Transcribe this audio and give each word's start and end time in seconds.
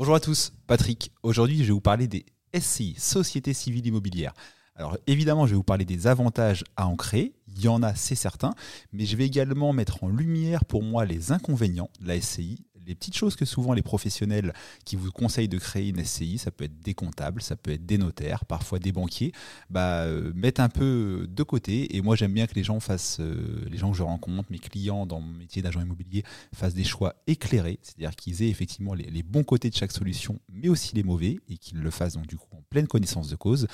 Bonjour 0.00 0.14
à 0.14 0.20
tous, 0.20 0.54
Patrick. 0.66 1.12
Aujourd'hui, 1.22 1.58
je 1.58 1.64
vais 1.64 1.72
vous 1.72 1.82
parler 1.82 2.08
des 2.08 2.24
SCI, 2.58 2.94
Sociétés 2.96 3.52
civiles 3.52 3.86
immobilières. 3.86 4.32
Alors 4.74 4.96
évidemment, 5.06 5.44
je 5.44 5.50
vais 5.50 5.56
vous 5.56 5.62
parler 5.62 5.84
des 5.84 6.06
avantages 6.06 6.64
à 6.74 6.86
en 6.86 6.96
créer, 6.96 7.34
il 7.48 7.60
y 7.60 7.68
en 7.68 7.82
a, 7.82 7.94
c'est 7.94 8.14
certain, 8.14 8.54
mais 8.94 9.04
je 9.04 9.14
vais 9.14 9.26
également 9.26 9.74
mettre 9.74 10.02
en 10.02 10.08
lumière 10.08 10.64
pour 10.64 10.82
moi 10.82 11.04
les 11.04 11.32
inconvénients 11.32 11.90
de 12.00 12.08
la 12.08 12.18
SCI, 12.18 12.64
les 12.86 12.94
petites 12.94 13.16
choses 13.16 13.36
que 13.36 13.44
souvent 13.44 13.72
les 13.72 13.82
professionnels 13.82 14.52
qui 14.84 14.96
vous 14.96 15.10
conseillent 15.10 15.48
de 15.48 15.58
créer 15.58 15.88
une 15.88 16.04
SCI, 16.04 16.38
ça 16.38 16.50
peut 16.50 16.64
être 16.64 16.80
des 16.80 16.94
comptables, 16.94 17.42
ça 17.42 17.56
peut 17.56 17.72
être 17.72 17.86
des 17.86 17.98
notaires, 17.98 18.44
parfois 18.44 18.78
des 18.78 18.92
banquiers, 18.92 19.32
bah, 19.68 20.02
euh, 20.04 20.32
mettent 20.34 20.60
un 20.60 20.68
peu 20.68 21.26
de 21.28 21.42
côté. 21.42 21.96
Et 21.96 22.02
moi, 22.02 22.16
j'aime 22.16 22.32
bien 22.32 22.46
que 22.46 22.54
les 22.54 22.64
gens 22.64 22.80
fassent, 22.80 23.20
euh, 23.20 23.64
les 23.70 23.78
gens 23.78 23.90
que 23.90 23.96
je 23.96 24.02
rencontre, 24.02 24.50
mes 24.50 24.58
clients 24.58 25.06
dans 25.06 25.20
mon 25.20 25.32
métier 25.32 25.62
d'agent 25.62 25.80
immobilier, 25.80 26.24
fassent 26.54 26.74
des 26.74 26.84
choix 26.84 27.14
éclairés, 27.26 27.78
c'est-à-dire 27.82 28.16
qu'ils 28.16 28.42
aient 28.42 28.48
effectivement 28.48 28.94
les, 28.94 29.22
bons 29.22 29.44
côtés 29.44 29.70
de 29.70 29.74
chaque 29.74 29.92
solution, 29.92 30.40
mais 30.52 30.68
aussi 30.68 30.94
les 30.94 31.02
mauvais, 31.02 31.38
et 31.48 31.58
qu'ils 31.58 31.78
le 31.78 31.90
fassent 31.90 32.14
donc 32.14 32.26
en 32.52 32.62
pleine 32.70 32.86
connaissance 32.86 33.28
de 33.28 33.36
cause. 33.36 33.66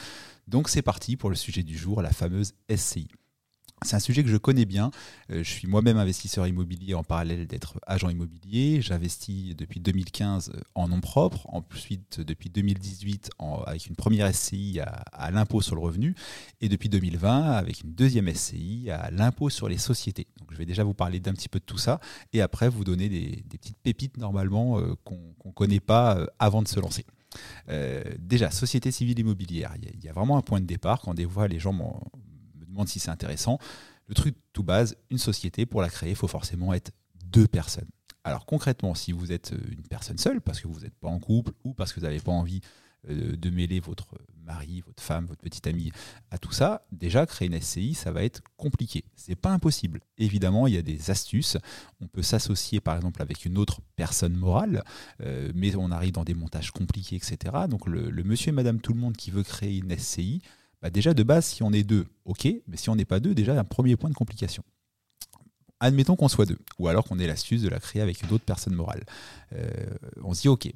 Donc 0.49 0.69
c'est 0.69 0.83
parti 0.83 1.17
pour 1.17 1.31
le 1.31 1.37
sujet 1.37 1.63
du 1.63 1.77
jour, 1.77 2.03
la 2.03 2.13
fameuse 2.13 2.55
SCI. 2.75 3.09
C'est 3.85 3.95
un 3.95 4.01
sujet 4.01 4.25
que 4.25 4.31
je 4.31 4.39
connais 4.39 4.65
bien. 4.65 4.91
Euh, 5.31 5.45
je 5.45 5.51
suis 5.51 5.69
moi-même 5.69 5.99
investisseur 5.99 6.47
immobilier 6.47 6.95
en 6.95 7.05
parallèle 7.05 7.47
d'être 7.47 7.79
agent 7.87 8.09
immobilier. 8.09 8.81
J'investis 8.81 9.55
depuis 9.55 9.81
2015 9.81 10.53
en 10.75 10.89
nom 10.89 11.01
propre, 11.01 11.47
ensuite 11.53 12.21
depuis 12.21 12.49
2018 12.49 13.31
avec 13.67 13.87
une 13.87 13.95
première 13.95 14.35
SCI 14.35 14.81
à, 14.81 15.31
l'impôt 15.31 15.61
sur 15.61 15.75
le 15.75 15.83
revenu 15.83 16.15
et 16.63 16.71
depuis 16.71 16.89
2020 16.89 17.53
avec 17.53 17.83
une 17.83 17.93
deuxième 17.93 18.33
SCI 18.35 18.89
à 18.91 19.11
l'impôt 19.11 19.51
sur 19.51 19.69
les 19.69 19.79
sociétés. 19.79 20.27
Donc 20.39 20.49
je 20.53 20.57
vais 20.57 20.67
déjà 20.67 20.83
vous 20.83 20.95
parler 20.95 21.21
d'un 21.21 21.35
petit 21.35 21.51
peu 21.51 21.59
de 21.59 21.65
tout 21.65 21.79
ça 21.79 22.01
et 22.33 22.41
après 22.41 22.71
vous 22.71 22.83
donner 22.83 23.11
des, 23.11 23.45
petites 23.51 23.79
pépites 23.83 24.17
normalement 24.17 24.81
euh, 24.81 24.95
qu'on 25.05 25.21
ne 25.45 25.53
connaît 25.53 25.81
pas 25.81 26.17
euh, 26.17 26.27
avant 26.39 26.63
de 26.63 26.69
se 26.69 26.81
lancer. 26.81 27.05
déjà, 28.19 28.51
société 28.51 28.91
civile 28.91 29.19
immobilière, 29.19 29.75
il 29.77 30.03
y, 30.03 30.09
a 30.09 30.13
vraiment 30.15 30.39
un 30.39 30.43
point 30.43 30.61
de 30.61 30.67
départ. 30.67 31.03
Quand 31.03 31.13
des 31.13 31.29
fois 31.29 31.47
les 31.47 31.59
gens 31.59 31.75
si 32.85 32.99
c'est 32.99 33.11
intéressant. 33.11 33.59
Le 34.09 34.15
truc 34.15 34.37
tout 34.53 34.63
base, 34.63 34.97
une 35.11 35.19
société, 35.19 35.67
pour 35.67 35.81
la 35.81 35.89
créer, 35.89 36.11
il 36.11 36.17
faut 36.17 36.29
forcément 36.29 36.75
être 36.75 36.93
deux 37.25 37.47
personnes. 37.47 37.89
Alors 38.25 38.45
concrètement, 38.45 38.95
si 38.95 39.13
vous 39.13 39.31
êtes 39.31 39.53
euh, 39.53 39.61
une 39.71 39.87
personne 39.87 40.19
seule, 40.19 40.41
parce 40.41 40.61
que 40.61 40.67
vous 40.67 40.81
n'êtes 40.81 40.97
pas 40.97 41.09
en 41.09 41.21
couple 41.21 41.53
ou 41.65 41.75
parce 41.75 41.93
que 41.93 42.01
vous 42.01 42.07
n'avez 42.07 42.21
pas 42.21 42.33
envie 42.33 42.61
euh, 43.09 43.37
de 43.37 43.51
mêler 43.51 43.79
votre 43.79 44.19
mari, 44.45 44.81
votre 44.81 45.03
femme, 45.03 45.27
votre 45.27 45.41
petite 45.41 45.67
amie 45.69 45.93
à 46.31 46.39
tout 46.39 46.51
ça, 46.51 46.85
déjà 46.91 47.25
créer 47.27 47.47
une 47.47 47.61
SCI, 47.61 47.95
ça 47.95 48.11
va 48.11 48.25
être 48.25 48.43
compliqué. 48.57 49.05
C'est 49.15 49.37
pas 49.37 49.51
impossible. 49.51 50.01
Évidemment, 50.19 50.67
il 50.67 50.75
y 50.75 50.79
a 50.79 50.83
des 50.83 51.11
astuces. 51.11 51.57
On 52.01 52.09
peut 52.09 52.23
s'associer 52.23 52.81
par 52.81 52.97
exemple 52.97 53.23
avec 53.23 53.45
une 53.45 53.59
autre 53.59 53.81
personne 53.95 54.35
morale, 54.35 54.83
euh, 55.21 55.53
mais 55.55 55.77
on 55.77 55.93
arrive 55.93 56.13
dans 56.13 56.25
des 56.25 56.35
montages 56.35 56.73
compliqués, 56.73 57.17
etc. 57.17 57.39
Donc 57.69 57.87
le, 57.87 58.11
le 58.11 58.25
monsieur 58.25 58.49
et 58.49 58.53
madame 58.53 58.81
tout 58.81 58.93
le 58.93 59.01
monde 59.01 59.17
qui 59.17 59.31
veut 59.31 59.45
créer 59.45 59.79
une 59.79 59.97
SCI, 59.97 60.43
bah, 60.83 60.91
déjà 60.91 61.15
de 61.15 61.23
base, 61.23 61.47
si 61.47 61.63
on 61.63 61.73
est 61.73 61.83
deux, 61.83 62.07
ok, 62.25 62.49
mais 62.67 62.77
si 62.77 62.91
on 62.91 62.97
n'est 62.97 63.05
pas 63.05 63.21
deux, 63.21 63.35
déjà 63.35 63.59
un 63.59 63.65
premier 63.65 63.97
point 63.97 64.11
de 64.11 64.15
complication. 64.15 64.63
Admettons 65.79 66.17
qu'on 66.17 66.29
soit 66.29 66.47
deux, 66.47 66.59
ou 66.79 66.89
alors 66.89 67.05
qu'on 67.05 67.19
ait 67.19 67.27
l'astuce 67.27 67.61
de 67.61 67.69
la 67.69 67.79
créer 67.79 68.01
avec 68.01 68.23
une 68.23 68.33
autre 68.33 68.45
personne 68.45 68.75
morale. 68.75 69.05
Euh, 69.53 69.69
on 70.25 70.33
se 70.33 70.43
dit, 70.43 70.49
ok, 70.49 70.73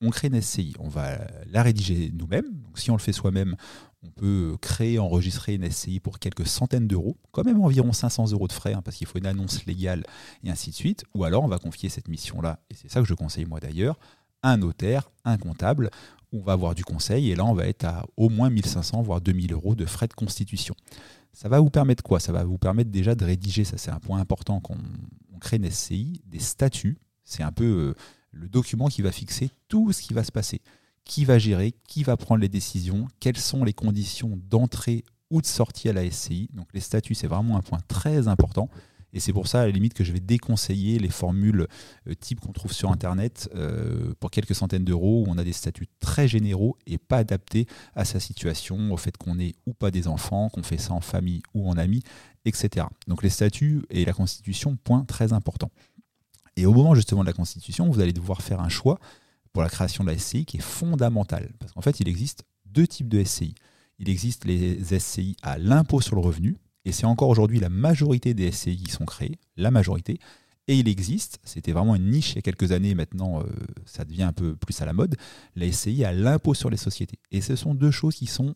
on, 0.00 0.10
crée 0.10 0.26
une 0.26 0.40
SCI, 0.40 0.74
on 0.80 0.88
va 0.88 1.18
la 1.46 1.62
rédiger 1.62 2.10
nous-mêmes. 2.12 2.50
Donc 2.64 2.78
si 2.80 2.90
on 2.90 2.94
le 2.94 3.00
fait 3.00 3.12
soi-même, 3.12 3.54
on 4.02 4.10
peut 4.10 4.56
créer, 4.60 4.98
enregistrer 4.98 5.54
une 5.54 5.70
SCI 5.70 6.00
pour 6.00 6.18
quelques 6.18 6.48
centaines 6.48 6.88
d'euros, 6.88 7.16
quand 7.30 7.44
même 7.44 7.60
environ 7.60 7.92
500 7.92 8.32
euros 8.32 8.48
de 8.48 8.52
frais, 8.52 8.72
hein, 8.72 8.82
parce 8.82 8.96
qu'il 8.96 9.06
faut 9.06 9.18
une 9.18 9.26
annonce 9.26 9.66
légale 9.66 10.04
et 10.42 10.50
ainsi 10.50 10.70
de 10.70 10.74
suite. 10.74 11.04
Ou 11.14 11.22
alors 11.22 11.44
on 11.44 11.48
va 11.48 11.58
confier 11.58 11.88
cette 11.88 12.08
mission-là, 12.08 12.58
et 12.70 12.74
c'est 12.74 12.90
ça 12.90 13.00
que 13.00 13.06
je 13.06 13.14
conseille 13.14 13.44
moi 13.44 13.60
d'ailleurs, 13.60 14.00
un 14.42 14.56
notaire, 14.56 15.10
un 15.24 15.36
comptable, 15.36 15.90
on 16.32 16.40
va 16.40 16.52
avoir 16.52 16.74
du 16.74 16.84
conseil 16.84 17.30
et 17.30 17.34
là 17.34 17.44
on 17.44 17.54
va 17.54 17.66
être 17.66 17.84
à 17.84 18.06
au 18.16 18.28
moins 18.28 18.50
1500 18.50 19.02
voire 19.02 19.20
2000 19.20 19.52
euros 19.52 19.74
de 19.74 19.86
frais 19.86 20.08
de 20.08 20.14
constitution. 20.14 20.74
Ça 21.32 21.48
va 21.48 21.60
vous 21.60 21.70
permettre 21.70 22.02
quoi? 22.02 22.20
Ça 22.20 22.32
va 22.32 22.44
vous 22.44 22.58
permettre 22.58 22.90
déjà 22.90 23.14
de 23.14 23.24
rédiger, 23.24 23.64
ça 23.64 23.78
c'est 23.78 23.90
un 23.90 24.00
point 24.00 24.18
important 24.18 24.60
quand 24.60 24.74
on, 25.32 25.38
crée 25.38 25.56
une 25.56 25.70
SCI, 25.70 26.20
des 26.26 26.38
statuts. 26.38 26.98
C'est 27.24 27.42
un 27.42 27.52
peu 27.52 27.64
euh, 27.64 27.94
le 28.30 28.48
document 28.48 28.88
qui 28.88 29.00
va 29.00 29.10
fixer 29.10 29.48
tout 29.68 29.90
ce 29.92 30.02
qui 30.02 30.12
va 30.12 30.22
se 30.22 30.32
passer. 30.32 30.60
Qui 31.04 31.24
va 31.24 31.38
gérer, 31.38 31.72
qui 31.88 32.02
va 32.02 32.18
prendre 32.18 32.42
les 32.42 32.50
décisions, 32.50 33.08
quelles 33.20 33.38
sont 33.38 33.64
les 33.64 33.72
conditions 33.72 34.38
d'entrée 34.50 35.02
ou 35.30 35.40
de 35.40 35.46
sortie 35.46 35.88
à 35.88 35.94
la 35.94 36.08
SCI. 36.10 36.50
Donc 36.52 36.68
les 36.74 36.80
statuts 36.80 37.14
c'est 37.14 37.26
vraiment 37.26 37.56
un 37.56 37.62
point 37.62 37.80
très 37.88 38.28
important. 38.28 38.68
Et 39.12 39.20
c'est 39.20 39.32
pour 39.32 39.48
ça, 39.48 39.62
à 39.62 39.66
la 39.66 39.72
limite, 39.72 39.94
que 39.94 40.04
je 40.04 40.12
vais 40.12 40.20
déconseiller 40.20 40.98
les 40.98 41.08
formules 41.08 41.66
euh, 42.08 42.14
type 42.14 42.40
qu'on 42.40 42.52
trouve 42.52 42.72
sur 42.72 42.90
Internet 42.90 43.50
euh, 43.54 44.14
pour 44.20 44.30
quelques 44.30 44.54
centaines 44.54 44.84
d'euros, 44.84 45.24
où 45.26 45.30
on 45.30 45.38
a 45.38 45.44
des 45.44 45.52
statuts 45.52 45.88
très 46.00 46.28
généraux 46.28 46.76
et 46.86 46.98
pas 46.98 47.18
adaptés 47.18 47.66
à 47.94 48.04
sa 48.04 48.20
situation, 48.20 48.92
au 48.92 48.96
fait 48.96 49.16
qu'on 49.16 49.38
ait 49.38 49.54
ou 49.66 49.72
pas 49.72 49.90
des 49.90 50.08
enfants, 50.08 50.48
qu'on 50.48 50.62
fait 50.62 50.78
ça 50.78 50.92
en 50.92 51.00
famille 51.00 51.42
ou 51.54 51.68
en 51.68 51.76
ami, 51.76 52.02
etc. 52.44 52.86
Donc 53.06 53.22
les 53.22 53.30
statuts 53.30 53.82
et 53.90 54.04
la 54.04 54.12
Constitution, 54.12 54.76
point 54.76 55.04
très 55.04 55.32
important. 55.32 55.70
Et 56.56 56.66
au 56.66 56.72
moment 56.72 56.94
justement 56.94 57.22
de 57.22 57.26
la 57.26 57.32
Constitution, 57.32 57.90
vous 57.90 58.00
allez 58.00 58.12
devoir 58.12 58.42
faire 58.42 58.60
un 58.60 58.68
choix 58.68 58.98
pour 59.52 59.62
la 59.62 59.68
création 59.68 60.04
de 60.04 60.10
la 60.10 60.18
SCI 60.18 60.44
qui 60.44 60.58
est 60.58 60.62
fondamental. 60.62 61.50
Parce 61.58 61.72
qu'en 61.72 61.80
fait, 61.80 62.00
il 62.00 62.08
existe 62.08 62.44
deux 62.66 62.86
types 62.86 63.08
de 63.08 63.22
SCI. 63.24 63.54
Il 63.98 64.08
existe 64.08 64.44
les 64.44 64.98
SCI 64.98 65.36
à 65.42 65.58
l'impôt 65.58 66.00
sur 66.00 66.14
le 66.14 66.22
revenu, 66.22 66.56
et 66.84 66.92
c'est 66.92 67.06
encore 67.06 67.28
aujourd'hui 67.28 67.60
la 67.60 67.68
majorité 67.68 68.34
des 68.34 68.50
SCI 68.50 68.76
qui 68.76 68.90
sont 68.90 69.04
créés, 69.04 69.38
la 69.56 69.70
majorité. 69.70 70.18
Et 70.68 70.78
il 70.78 70.88
existe, 70.88 71.40
c'était 71.44 71.72
vraiment 71.72 71.96
une 71.96 72.10
niche 72.10 72.32
il 72.32 72.36
y 72.36 72.38
a 72.38 72.42
quelques 72.42 72.72
années, 72.72 72.94
maintenant 72.94 73.40
euh, 73.40 73.44
ça 73.86 74.04
devient 74.04 74.22
un 74.22 74.32
peu 74.32 74.54
plus 74.54 74.80
à 74.80 74.84
la 74.86 74.92
mode, 74.92 75.16
la 75.56 75.70
SCI 75.70 76.04
à 76.04 76.12
l'impôt 76.12 76.54
sur 76.54 76.70
les 76.70 76.76
sociétés. 76.76 77.18
Et 77.32 77.40
ce 77.40 77.56
sont 77.56 77.74
deux 77.74 77.90
choses 77.90 78.14
qui 78.14 78.26
sont 78.26 78.54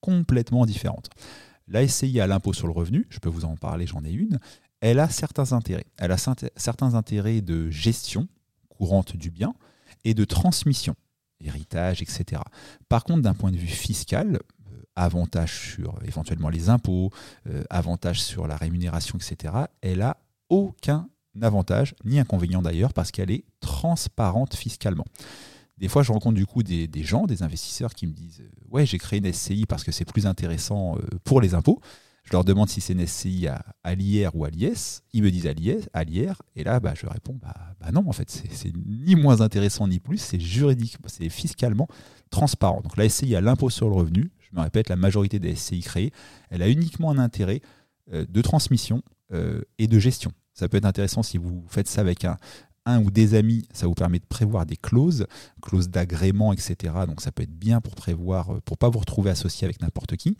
complètement 0.00 0.64
différentes. 0.64 1.10
La 1.66 1.86
SCI 1.86 2.20
à 2.20 2.26
l'impôt 2.28 2.52
sur 2.52 2.68
le 2.68 2.72
revenu, 2.72 3.06
je 3.10 3.18
peux 3.18 3.28
vous 3.28 3.44
en 3.44 3.56
parler, 3.56 3.86
j'en 3.86 4.04
ai 4.04 4.12
une, 4.12 4.38
elle 4.80 5.00
a 5.00 5.08
certains 5.08 5.52
intérêts. 5.52 5.86
Elle 5.96 6.12
a 6.12 6.18
certains 6.18 6.94
intérêts 6.94 7.40
de 7.40 7.70
gestion 7.70 8.28
courante 8.68 9.16
du 9.16 9.30
bien 9.30 9.54
et 10.04 10.14
de 10.14 10.24
transmission, 10.24 10.94
héritage, 11.40 12.02
etc. 12.02 12.42
Par 12.88 13.04
contre, 13.04 13.22
d'un 13.22 13.34
point 13.34 13.50
de 13.50 13.56
vue 13.56 13.66
fiscal, 13.66 14.38
avantage 14.96 15.72
sur 15.72 15.98
éventuellement 16.04 16.48
les 16.48 16.68
impôts, 16.68 17.10
euh, 17.48 17.62
avantage 17.70 18.22
sur 18.22 18.46
la 18.46 18.56
rémunération, 18.56 19.18
etc., 19.18 19.54
elle 19.82 20.02
a 20.02 20.16
aucun 20.48 21.08
avantage, 21.42 21.94
ni 22.04 22.18
inconvénient 22.18 22.62
d'ailleurs, 22.62 22.92
parce 22.92 23.10
qu'elle 23.10 23.30
est 23.30 23.44
transparente 23.60 24.54
fiscalement. 24.54 25.04
Des 25.78 25.88
fois, 25.88 26.02
je 26.02 26.10
rencontre 26.10 26.36
du 26.36 26.46
coup 26.46 26.62
des, 26.62 26.88
gens, 27.02 27.26
des 27.26 27.42
investisseurs 27.42 27.94
qui 27.94 28.06
me 28.06 28.12
disent 28.12 28.42
Ouais, 28.70 28.86
j'ai 28.86 28.96
créé 28.98 29.18
une 29.18 29.30
SCI 29.30 29.66
parce 29.66 29.84
que 29.84 29.92
c'est 29.92 30.06
plus 30.06 30.26
intéressant 30.26 30.96
euh, 30.96 31.00
pour 31.22 31.40
les 31.42 31.52
impôts. 31.52 31.80
Je 32.26 32.32
leur 32.32 32.44
demande 32.44 32.68
si 32.68 32.80
c'est 32.80 32.94
une 32.94 33.06
SCI 33.06 33.46
à, 33.46 33.94
l'IR 33.94 34.34
ou 34.34 34.44
à 34.44 34.50
l'IS. 34.50 35.02
Ils 35.12 35.22
me 35.22 35.30
disent 35.30 35.46
à 35.46 35.52
l'IR. 36.04 36.42
Et 36.56 36.64
là, 36.64 36.80
bah, 36.80 36.94
je 36.96 37.06
réponds 37.06 37.38
bah, 37.40 37.54
bah 37.78 37.92
non, 37.92 38.04
en 38.08 38.12
fait, 38.12 38.28
c'est 38.30 38.72
ni 38.74 39.14
moins 39.14 39.42
intéressant 39.42 39.86
ni 39.86 40.00
plus. 40.00 40.18
C'est 40.18 40.40
juridique, 40.40 40.96
c'est 41.06 41.28
fiscalement 41.28 41.86
transparent. 42.30 42.80
Donc 42.80 42.96
la 42.96 43.08
SCI 43.08 43.36
à 43.36 43.40
l'impôt 43.40 43.70
sur 43.70 43.88
le 43.88 43.94
revenu, 43.94 44.32
me 44.56 44.62
répète, 44.62 44.88
la 44.88 44.96
majorité 44.96 45.38
des 45.38 45.54
SCI 45.54 45.80
créées, 45.80 46.12
elle 46.50 46.62
a 46.62 46.68
uniquement 46.68 47.10
un 47.10 47.18
intérêt 47.18 47.60
euh, 48.12 48.24
de 48.28 48.40
transmission 48.40 49.02
euh, 49.32 49.62
et 49.78 49.88
de 49.88 49.98
gestion. 49.98 50.30
Ça 50.54 50.68
peut 50.68 50.76
être 50.76 50.84
intéressant 50.84 51.24
si 51.24 51.38
vous 51.38 51.64
faites 51.68 51.88
ça 51.88 52.00
avec 52.00 52.24
un, 52.24 52.36
un 52.84 53.02
ou 53.02 53.10
des 53.10 53.34
amis, 53.34 53.66
ça 53.72 53.88
vous 53.88 53.94
permet 53.94 54.20
de 54.20 54.24
prévoir 54.24 54.64
des 54.64 54.76
clauses, 54.76 55.26
clauses 55.60 55.88
d'agrément, 55.88 56.52
etc. 56.52 56.94
Donc 57.08 57.20
ça 57.20 57.32
peut 57.32 57.42
être 57.42 57.58
bien 57.58 57.80
pour 57.80 57.96
prévoir, 57.96 58.54
euh, 58.54 58.60
pour 58.64 58.78
pas 58.78 58.88
vous 58.88 59.00
retrouver 59.00 59.30
associé 59.30 59.64
avec 59.64 59.82
n'importe 59.82 60.16
qui. 60.16 60.36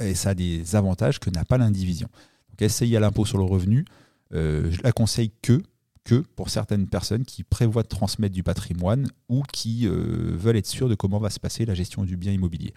Et 0.00 0.14
ça 0.14 0.30
a 0.30 0.34
des 0.34 0.74
avantages 0.74 1.20
que 1.20 1.30
n'a 1.30 1.44
pas 1.44 1.58
l'indivision. 1.58 2.08
Donc 2.48 2.68
SCI 2.68 2.96
à 2.96 3.00
l'impôt 3.00 3.24
sur 3.24 3.38
le 3.38 3.44
revenu, 3.44 3.84
je 4.32 4.82
la 4.82 4.92
conseille 4.92 5.32
que, 5.42 5.62
que 6.04 6.24
pour 6.36 6.50
certaines 6.50 6.86
personnes 6.86 7.24
qui 7.24 7.44
prévoient 7.44 7.82
de 7.82 7.88
transmettre 7.88 8.34
du 8.34 8.42
patrimoine 8.42 9.08
ou 9.28 9.42
qui 9.52 9.86
veulent 9.86 10.56
être 10.56 10.66
sûrs 10.66 10.88
de 10.88 10.94
comment 10.94 11.18
va 11.18 11.28
se 11.28 11.40
passer 11.40 11.66
la 11.66 11.74
gestion 11.74 12.04
du 12.04 12.16
bien 12.16 12.32
immobilier. 12.32 12.72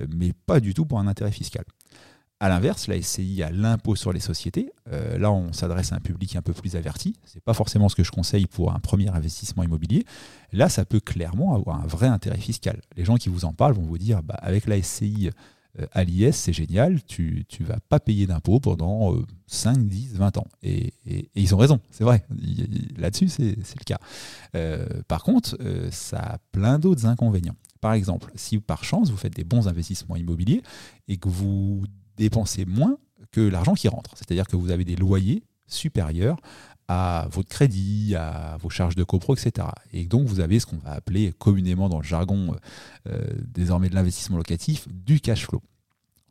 Euh, 0.00 0.06
mais 0.14 0.32
pas 0.32 0.60
du 0.60 0.74
tout 0.74 0.86
pour 0.86 0.98
un 0.98 1.06
intérêt 1.06 1.32
fiscal. 1.32 1.64
A 2.38 2.50
l'inverse, 2.50 2.86
la 2.86 3.00
SCI 3.00 3.42
a 3.42 3.50
l'impôt 3.50 3.96
sur 3.96 4.12
les 4.12 4.20
sociétés. 4.20 4.70
Euh, 4.92 5.16
là, 5.16 5.32
on 5.32 5.54
s'adresse 5.54 5.92
à 5.92 5.96
un 5.96 6.00
public 6.00 6.36
un 6.36 6.42
peu 6.42 6.52
plus 6.52 6.76
averti. 6.76 7.16
Ce 7.24 7.36
n'est 7.36 7.40
pas 7.40 7.54
forcément 7.54 7.88
ce 7.88 7.96
que 7.96 8.04
je 8.04 8.10
conseille 8.10 8.46
pour 8.46 8.74
un 8.74 8.78
premier 8.78 9.08
investissement 9.08 9.62
immobilier. 9.62 10.04
Là, 10.52 10.68
ça 10.68 10.84
peut 10.84 11.00
clairement 11.00 11.54
avoir 11.54 11.82
un 11.82 11.86
vrai 11.86 12.08
intérêt 12.08 12.38
fiscal. 12.38 12.82
Les 12.94 13.06
gens 13.06 13.16
qui 13.16 13.30
vous 13.30 13.46
en 13.46 13.54
parlent 13.54 13.72
vont 13.72 13.86
vous 13.86 13.96
dire, 13.96 14.22
bah, 14.22 14.34
avec 14.34 14.66
la 14.66 14.82
SCI 14.82 15.30
euh, 15.80 15.86
à 15.92 16.04
l'IS, 16.04 16.36
c'est 16.36 16.52
génial, 16.52 17.02
tu 17.04 17.46
ne 17.58 17.64
vas 17.64 17.78
pas 17.88 18.00
payer 18.00 18.26
d'impôt 18.26 18.60
pendant 18.60 19.14
5, 19.46 19.86
10, 19.86 20.16
20 20.16 20.36
ans. 20.36 20.46
Et, 20.62 20.92
ils 21.34 21.54
ont 21.54 21.58
raison, 21.58 21.80
c'est 21.90 22.04
vrai. 22.04 22.26
Là-dessus, 22.98 23.30
c'est 23.30 23.56
le 23.56 23.84
cas. 23.86 23.98
par 25.08 25.22
contre, 25.22 25.56
ça 25.90 26.18
a 26.18 26.38
plein 26.52 26.78
d'autres 26.78 27.06
inconvénients. 27.06 27.56
Par 27.86 27.94
exemple, 27.94 28.32
si 28.34 28.58
par 28.58 28.82
chance 28.82 29.12
vous 29.12 29.16
faites 29.16 29.36
des 29.36 29.44
bons 29.44 29.68
investissements 29.68 30.16
immobiliers 30.16 30.60
et 31.06 31.18
que 31.18 31.28
vous 31.28 31.84
dépensez 32.16 32.64
moins 32.64 32.98
que 33.30 33.40
l'argent 33.40 33.74
qui 33.74 33.86
rentre, 33.86 34.10
c'est-à-dire 34.16 34.48
que 34.48 34.56
vous 34.56 34.72
avez 34.72 34.84
des 34.84 34.96
loyers 34.96 35.44
supérieurs 35.68 36.40
à 36.88 37.28
votre 37.30 37.48
crédit, 37.48 38.16
à 38.16 38.56
vos 38.60 38.70
charges 38.70 38.96
de 38.96 39.04
copro, 39.04 39.36
etc. 39.36 39.68
Et 39.92 40.06
donc 40.06 40.26
vous 40.26 40.40
avez 40.40 40.58
ce 40.58 40.66
qu'on 40.66 40.78
va 40.78 40.94
appeler 40.94 41.32
communément 41.38 41.88
dans 41.88 41.98
le 41.98 42.02
jargon 42.02 42.56
euh, 43.08 43.24
désormais 43.46 43.88
de 43.88 43.94
l'investissement 43.94 44.36
locatif 44.36 44.88
du 44.88 45.20
cash 45.20 45.46
flow. 45.46 45.62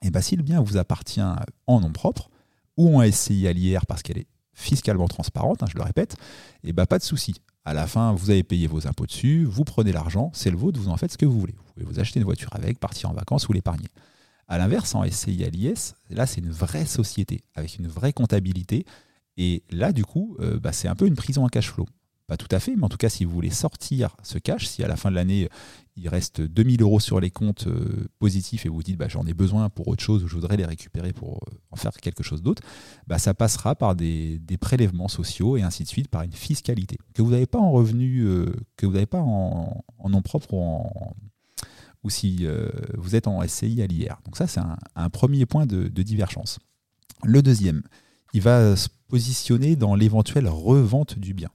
Et 0.01 0.11
bien 0.11 0.19
si 0.19 0.35
le 0.35 0.43
bien 0.43 0.59
vous 0.61 0.75
appartient 0.75 1.21
en 1.67 1.79
nom 1.79 1.93
propre 1.93 2.29
ou 2.75 3.01
en 3.01 3.09
SCI 3.09 3.47
à 3.47 3.53
l'IR 3.53 3.85
parce 3.85 4.03
qu'elle 4.03 4.17
est 4.17 4.27
fiscalement 4.51 5.07
transparente, 5.07 5.63
hein, 5.63 5.67
je 5.71 5.77
le 5.77 5.83
répète, 5.83 6.17
et 6.65 6.73
ben 6.73 6.85
pas 6.85 6.97
de 6.97 7.03
souci. 7.03 7.35
À 7.67 7.73
la 7.73 7.88
fin, 7.88 8.13
vous 8.13 8.29
avez 8.29 8.44
payé 8.44 8.67
vos 8.67 8.88
impôts 8.88 9.07
dessus, 9.07 9.44
vous 9.44 9.63
prenez 9.63 9.91
l'argent, 9.91 10.29
c'est 10.35 10.51
le 10.51 10.57
vôtre, 10.57 10.79
vous 10.79 10.89
en 10.89 10.97
faites 10.97 11.12
ce 11.12 11.17
que 11.17 11.25
vous 11.25 11.39
voulez. 11.39 11.56
Vous 11.57 11.73
pouvez 11.73 11.85
vous 11.85 12.00
acheter 12.00 12.19
une 12.19 12.25
voiture 12.25 12.50
avec, 12.51 12.79
partir 12.79 13.09
en 13.09 13.13
vacances 13.13 13.50
ou 13.50 13.53
l'épargner. 13.53 13.88
À 14.47 14.59
l'inverse, 14.59 14.94
en 14.94 15.03
SCI 15.03 15.44
à 15.44 15.50
l'IS, 15.50 15.95
là 16.12 16.27
c'est 16.27 16.41
une 16.41 16.51
vraie 16.51 16.85
société 16.85 17.41
avec 17.56 17.79
une 17.79 17.88
vraie 17.88 18.13
comptabilité. 18.13 18.85
Et 19.38 19.63
là, 19.71 19.91
du 19.91 20.06
coup, 20.06 20.38
euh, 20.39 20.59
bah, 20.59 20.71
c'est 20.71 20.88
un 20.88 20.95
peu 20.95 21.07
une 21.07 21.15
prison 21.15 21.44
à 21.44 21.50
cash 21.50 21.71
flow. 21.71 21.88
Pas 22.27 22.38
tout 22.38 22.48
à 22.50 22.60
fait, 22.60 22.75
mais 22.75 22.83
en 22.83 22.89
tout 22.89 22.98
cas, 22.98 23.10
si 23.10 23.24
vous 23.24 23.31
voulez 23.31 23.51
sortir 23.51 24.16
ce 24.24 24.39
cash, 24.39 24.68
si 24.68 24.83
à 24.83 24.88
la 24.88 24.95
fin 24.95 25.12
de 25.12 25.16
l'année, 25.16 25.48
il 25.95 26.10
reste 26.10 26.42
2000 26.42 26.81
euros 26.81 27.00
sur 27.00 27.19
les 27.19 27.30
comptes 27.30 27.68
euh, 27.68 28.07
positifs 28.19 28.66
et 28.66 28.69
vous 28.69 28.75
vous 28.75 28.83
dites 28.83 28.98
bah, 28.98 29.07
j'en 29.07 29.25
ai 29.25 29.33
besoin 29.33 29.69
pour 29.69 29.88
autre 29.88 30.04
chose 30.04 30.24
ou 30.24 30.27
je 30.27 30.33
voudrais 30.33 30.57
les 30.57 30.66
récupérer 30.66 31.13
pour 31.13 31.36
euh, 31.36 31.56
en 31.72 31.75
faire 31.75 31.92
quelque 31.92 32.24
chose 32.24 32.42
d'autre, 32.42 32.63
bah, 33.06 33.19
ça 33.19 33.36
passera 33.36 33.75
par 33.75 33.95
des, 33.95 34.42
prélèvements 34.60 35.07
sociaux 35.07 35.56
et 35.57 35.62
ainsi 35.62 35.83
de 35.83 35.88
suite, 35.88 36.07
par 36.07 36.24
une 36.24 36.31
fiscalité 36.31 36.98
que 37.13 37.22
vous 37.22 37.31
n'avez 37.31 37.45
pas 37.45 37.60
en 37.60 37.72
revenu, 37.72 38.25
que 38.77 38.86
vous 38.86 38.94
n'avez 38.94 39.06
pas 39.06 39.19
en, 39.19 39.83
nom 40.07 40.22
propre 40.22 40.54
ou 42.04 42.10
si 42.10 42.48
vous 42.95 43.16
êtes 43.16 43.27
en 43.27 43.45
SCI 43.45 43.81
à 43.81 43.88
l'IR. 43.88 44.18
Donc 44.25 44.38
ça, 44.38 44.48
c'est 44.48 44.62
un, 44.95 45.10
premier 45.10 45.45
point 45.45 45.66
de 45.66 46.01
divergence. 46.01 46.57
Le 47.24 47.42
deuxième, 47.42 47.83
il 48.33 48.42
va 48.42 48.75
se 48.75 48.88
positionner 49.07 49.75
dans 49.75 49.94
l'éventuelle 49.94 50.48
revente 50.48 51.19
du 51.19 51.33
bien. 51.33 51.50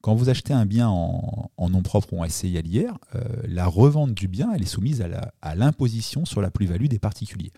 Quand 0.00 0.14
vous 0.14 0.28
achetez 0.28 0.52
un 0.52 0.66
bien 0.66 0.88
en, 0.88 1.50
nom 1.58 1.82
propre 1.82 2.12
ou 2.12 2.22
en 2.22 2.28
SCI 2.28 2.56
à 2.56 2.60
l'IR, 2.60 2.98
euh, 3.14 3.20
la 3.46 3.66
revente 3.66 4.14
du 4.14 4.28
bien, 4.28 4.52
est 4.52 4.64
soumise 4.64 5.04
à 5.42 5.54
l'imposition 5.54 6.24
sur 6.24 6.40
la 6.40 6.50
plus-value 6.50 6.86
des 6.86 6.98
particuliers. 6.98 7.52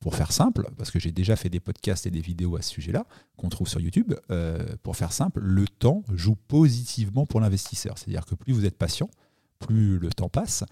Pour 0.00 0.16
faire 0.16 0.32
simple, 0.32 0.68
parce 0.76 0.90
que 0.90 0.98
j'ai 0.98 1.12
déjà 1.12 1.34
fait 1.34 1.48
des 1.48 1.60
podcasts 1.60 2.06
et 2.06 2.10
des 2.10 2.20
vidéos 2.20 2.56
à 2.56 2.62
ce 2.62 2.70
sujet-là, 2.70 3.06
qu'on 3.38 3.48
trouve 3.48 3.68
sur 3.68 3.80
YouTube, 3.80 4.12
euh, 4.30 4.62
pour 4.82 4.96
faire 4.96 5.12
simple, 5.12 5.40
le 5.40 5.66
temps 5.66 6.02
joue 6.12 6.34
positivement 6.34 7.24
pour 7.24 7.40
l'investisseur. 7.40 7.96
C'est-à-dire 7.96 8.26
que 8.26 8.34
plus 8.34 8.52
vous 8.52 8.66
êtes 8.66 8.76
patient, 8.76 9.08
plus 9.60 9.98
le 9.98 10.10
temps 10.10 10.28
passe, 10.28 10.64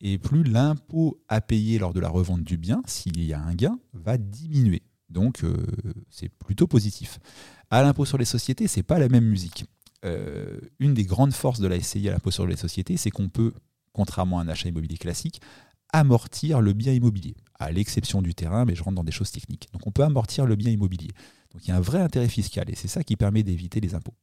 et 0.00 0.16
plus 0.16 0.42
l'impôt 0.42 1.20
à 1.28 1.40
payer 1.40 1.78
lors 1.78 1.92
de 1.92 2.00
la 2.00 2.08
revente 2.08 2.42
du 2.42 2.56
bien, 2.56 2.82
s'il 2.86 3.22
y 3.22 3.34
a 3.34 3.40
un 3.40 3.54
gain, 3.54 3.78
va 3.92 4.16
diminuer. 4.16 4.82
Donc 5.10 5.42
euh, 5.44 5.56
c'est 6.10 6.28
plutôt 6.28 6.66
positif. 6.66 7.18
À 7.70 7.82
l'impôt 7.82 8.04
sur 8.04 8.18
les 8.18 8.24
sociétés, 8.24 8.68
c'est 8.68 8.82
pas 8.82 8.98
la 8.98 9.08
même 9.08 9.24
musique. 9.24 9.66
Euh, 10.04 10.60
une 10.78 10.94
des 10.94 11.04
grandes 11.04 11.32
forces 11.32 11.60
de 11.60 11.66
la 11.66 11.80
SCI 11.80 12.08
à 12.08 12.12
l'impôt 12.12 12.30
sur 12.30 12.46
les 12.46 12.56
sociétés, 12.56 12.96
c'est 12.96 13.10
qu'on 13.10 13.28
peut, 13.28 13.52
contrairement 13.92 14.38
à 14.38 14.42
un 14.42 14.48
achat 14.48 14.68
immobilier 14.68 14.96
classique, 14.96 15.40
amortir 15.92 16.60
le 16.60 16.72
bien 16.72 16.92
immobilier, 16.92 17.34
à 17.58 17.72
l'exception 17.72 18.22
du 18.22 18.34
terrain, 18.34 18.64
mais 18.64 18.74
je 18.74 18.82
rentre 18.82 18.96
dans 18.96 19.04
des 19.04 19.12
choses 19.12 19.32
techniques. 19.32 19.68
Donc 19.72 19.86
on 19.86 19.90
peut 19.90 20.04
amortir 20.04 20.46
le 20.46 20.54
bien 20.54 20.70
immobilier. 20.70 21.10
Donc 21.52 21.64
il 21.64 21.68
y 21.68 21.72
a 21.72 21.76
un 21.76 21.80
vrai 21.80 22.00
intérêt 22.00 22.28
fiscal 22.28 22.70
et 22.70 22.74
c'est 22.74 22.88
ça 22.88 23.02
qui 23.02 23.16
permet 23.16 23.42
d'éviter 23.42 23.80
les 23.80 23.94
impôts. 23.94 24.14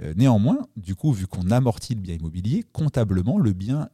Euh, 0.00 0.14
néanmoins, 0.16 0.66
du 0.76 0.94
coup, 0.94 1.12
vu 1.12 1.26
qu'on 1.26 1.50
amortit 1.50 1.94
le 1.94 2.00
bien 2.00 2.14
immobilier, 2.14 2.64
comptablement, 2.72 3.38
le 3.38 3.52
bien 3.52 3.88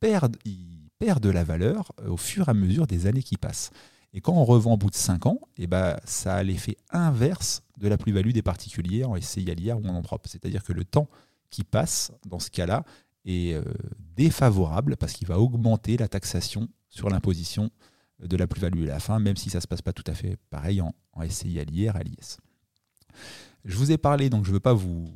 perd, 0.00 0.36
il 0.44 0.88
perd 0.98 1.22
de 1.22 1.30
la 1.30 1.44
valeur 1.44 1.92
au 2.06 2.16
fur 2.16 2.48
et 2.48 2.50
à 2.50 2.54
mesure 2.54 2.86
des 2.86 3.06
années 3.06 3.22
qui 3.22 3.36
passent. 3.36 3.70
Et 4.12 4.20
quand 4.20 4.32
on 4.32 4.44
revend 4.44 4.74
au 4.74 4.76
bout 4.76 4.90
de 4.90 4.94
5 4.96 5.26
ans, 5.26 5.40
eh 5.56 5.66
ben, 5.66 5.96
ça 6.04 6.36
a 6.36 6.42
l'effet 6.42 6.76
inverse 6.90 7.62
de 7.78 7.88
la 7.88 7.98
plus-value 7.98 8.30
des 8.30 8.42
particuliers 8.42 9.04
en 9.04 9.20
SCI 9.20 9.50
à 9.50 9.54
l'IR 9.54 9.78
ou 9.78 9.86
en 9.88 10.02
propre. 10.02 10.28
C'est-à-dire 10.28 10.64
que 10.64 10.72
le 10.72 10.84
temps 10.84 11.08
qui 11.50 11.64
passe, 11.64 12.12
dans 12.26 12.38
ce 12.38 12.50
cas-là, 12.50 12.84
est 13.24 13.52
euh, 13.54 13.62
défavorable 14.16 14.96
parce 14.96 15.12
qu'il 15.12 15.28
va 15.28 15.38
augmenter 15.38 15.96
la 15.96 16.08
taxation 16.08 16.68
sur 16.88 17.10
l'imposition 17.10 17.70
de 18.20 18.36
la 18.36 18.46
plus-value 18.46 18.84
à 18.84 18.86
la 18.86 19.00
fin, 19.00 19.18
même 19.18 19.36
si 19.36 19.50
ça 19.50 19.58
ne 19.58 19.62
se 19.62 19.68
passe 19.68 19.82
pas 19.82 19.92
tout 19.92 20.04
à 20.06 20.14
fait 20.14 20.36
pareil 20.50 20.80
en, 20.80 20.92
en 21.12 21.28
SCI 21.28 21.60
à 21.60 21.64
l'IR, 21.64 21.96
à 21.96 22.02
l'IS. 22.02 22.38
Je 23.64 23.76
vous 23.76 23.92
ai 23.92 23.98
parlé, 23.98 24.30
donc 24.30 24.44
je 24.44 24.50
ne 24.50 24.54
veux 24.54 24.60
pas 24.60 24.72
vous, 24.72 25.08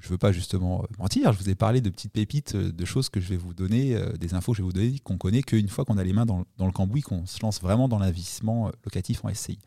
je 0.00 0.06
ne 0.06 0.10
veux 0.10 0.18
pas 0.18 0.32
justement 0.32 0.82
euh, 0.82 0.86
mentir, 0.98 1.32
je 1.32 1.38
vous 1.38 1.50
ai 1.50 1.54
parlé 1.54 1.80
de 1.80 1.90
petites 1.90 2.12
pépites, 2.12 2.54
euh, 2.54 2.72
de 2.72 2.84
choses 2.84 3.08
que 3.08 3.20
je 3.20 3.28
vais 3.28 3.36
vous 3.36 3.54
donner, 3.54 3.94
euh, 3.94 4.12
des 4.14 4.34
infos 4.34 4.52
que 4.52 4.58
je 4.58 4.62
vais 4.62 4.66
vous 4.66 4.72
donner, 4.72 4.98
qu'on 5.00 5.18
connaît 5.18 5.42
qu'une 5.42 5.68
fois 5.68 5.84
qu'on 5.84 5.98
a 5.98 6.04
les 6.04 6.12
mains 6.12 6.26
dans, 6.26 6.44
le 6.58 6.72
cambouis, 6.72 7.02
qu'on 7.02 7.26
se 7.26 7.40
lance 7.42 7.60
vraiment 7.60 7.88
dans 7.88 7.98
l'investissement 7.98 8.70
locatif 8.84 9.24
en 9.24 9.32
SCI. 9.32 9.58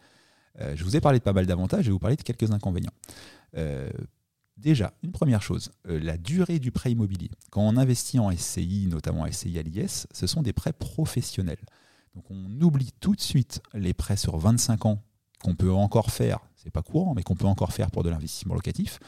je 0.60 0.84
vous 0.84 0.96
ai 0.96 1.02
parlé 1.02 1.20
de 1.20 1.24
pas 1.24 1.34
mal 1.34 1.46
d'avantages, 1.46 1.86
je 1.86 1.90
vais 1.90 1.94
vous 1.94 2.00
parler 2.00 2.16
de 2.16 2.24
quelques 2.24 2.52
inconvénients. 2.52 2.92
déjà, 4.58 4.94
une 5.04 5.12
première 5.12 5.42
chose, 5.42 5.72
la 5.86 6.18
durée 6.18 6.60
du 6.60 6.72
prêt 6.72 6.92
immobilier. 6.92 7.30
Quand 7.52 7.62
on 7.62 7.78
investit 7.78 8.20
en 8.20 8.36
SCI, 8.36 8.88
notamment 8.90 9.30
SCI 9.32 9.60
à 9.60 9.62
l'IS, 9.62 10.08
ce 10.12 10.28
sont 10.28 10.42
des 10.42 10.54
prêts 10.54 10.74
professionnels. 10.74 11.64
Donc 12.16 12.26
on 12.30 12.62
oublie 12.62 12.92
tout 13.00 13.16
de 13.16 13.22
suite 13.22 13.62
les 13.74 13.94
prêts 13.94 14.18
sur 14.18 14.38
25 14.38 14.86
ans 14.86 15.02
qu'on 15.44 15.56
peut 15.56 15.74
encore 15.74 16.12
faire, 16.12 16.40
c'est 16.56 16.72
pas 16.72 16.82
courant, 16.82 17.14
mais 17.16 17.24
qu'on 17.24 17.36
peut 17.36 17.46
encore 17.46 17.74
faire 17.74 17.92
pour 17.92 18.04
de 18.04 18.10
l'investissement 18.10 18.54
locatif. 18.54 19.00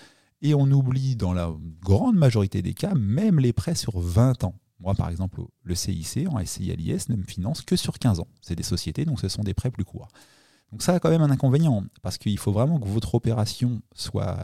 Et 0.41 0.53
on 0.53 0.69
oublie 0.71 1.15
dans 1.15 1.33
la 1.33 1.51
grande 1.81 2.15
majorité 2.15 2.61
des 2.61 2.73
cas 2.73 2.93
même 2.93 3.39
les 3.39 3.53
prêts 3.53 3.75
sur 3.75 3.99
20 3.99 4.43
ans. 4.43 4.55
Moi, 4.79 4.93
par 4.93 5.09
exemple, 5.09 5.41
le 5.63 5.75
CIC 5.75 6.27
en 6.29 6.43
SCI 6.45 6.75
ne 7.09 7.15
me 7.15 7.23
finance 7.23 7.61
que 7.61 7.75
sur 7.75 7.97
15 7.97 8.19
ans. 8.19 8.27
C'est 8.41 8.55
des 8.55 8.63
sociétés, 8.63 9.05
donc 9.05 9.19
ce 9.19 9.29
sont 9.29 9.43
des 9.43 9.53
prêts 9.53 9.71
plus 9.71 9.85
courts. 9.85 10.09
Donc 10.71 10.81
ça 10.81 10.93
a 10.93 10.99
quand 10.99 11.09
même 11.09 11.21
un 11.21 11.31
inconvénient, 11.31 11.85
parce 12.01 12.17
qu'il 12.17 12.37
faut 12.37 12.51
vraiment 12.51 12.79
que 12.79 12.87
votre 12.87 13.15
opération 13.15 13.81
soit 13.93 14.37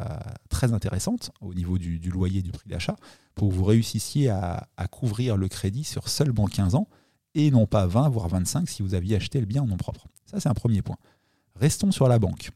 très 0.50 0.72
intéressante 0.72 1.32
au 1.42 1.54
niveau 1.54 1.78
du, 1.78 1.98
loyer, 2.10 2.42
du 2.42 2.52
prix 2.52 2.70
d'achat, 2.70 2.96
pour 3.36 3.50
que 3.50 3.54
vous 3.54 3.66
réussissiez 3.66 4.30
à, 4.30 4.68
à, 4.78 4.88
couvrir 4.88 5.36
le 5.36 5.50
crédit 5.50 5.84
sur 5.84 6.08
seulement 6.08 6.46
15 6.46 6.76
ans, 6.76 6.88
et 7.36 7.52
non 7.52 7.66
pas 7.66 7.86
20, 7.86 8.10
voire 8.10 8.28
25 8.30 8.70
si 8.70 8.82
vous 8.82 8.94
aviez 8.94 9.16
acheté 9.16 9.40
le 9.40 9.46
bien 9.46 9.64
en 9.64 9.68
nom 9.68 9.78
propre. 9.78 10.08
Ça, 10.26 10.40
c'est 10.40 10.50
un 10.50 10.54
premier 10.54 10.82
point. 10.82 10.98
Restons 11.56 11.92
sur 11.92 12.08
la 12.08 12.20
banque 12.20 12.52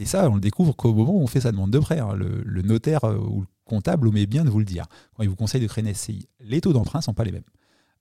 et 0.00 0.06
ça, 0.06 0.30
on 0.30 0.34
le 0.34 0.40
découvre 0.40 0.74
qu'au 0.74 0.94
moment 0.94 1.12
où 1.12 1.20
on 1.20 1.26
fait 1.26 1.42
sa 1.42 1.52
demande 1.52 1.70
de 1.70 1.78
prêt. 1.78 1.98
Hein. 1.98 2.14
Le, 2.14 2.62
notaire 2.62 3.04
euh, 3.04 3.18
ou 3.18 3.42
le 3.42 3.46
comptable 3.66 4.08
omet 4.08 4.24
bien 4.24 4.46
de 4.46 4.50
vous 4.50 4.58
le 4.58 4.64
dire 4.64 4.86
quand 5.14 5.22
il 5.22 5.28
vous 5.28 5.36
conseille 5.36 5.60
de 5.60 5.66
créer 5.66 5.84
une 5.86 5.92
SCI. 5.92 6.26
Les 6.40 6.62
taux 6.62 6.72
d'emprunt 6.72 7.00
ne 7.00 7.04
sont 7.04 7.12
pas 7.12 7.24
les 7.24 7.32
mêmes. 7.32 7.44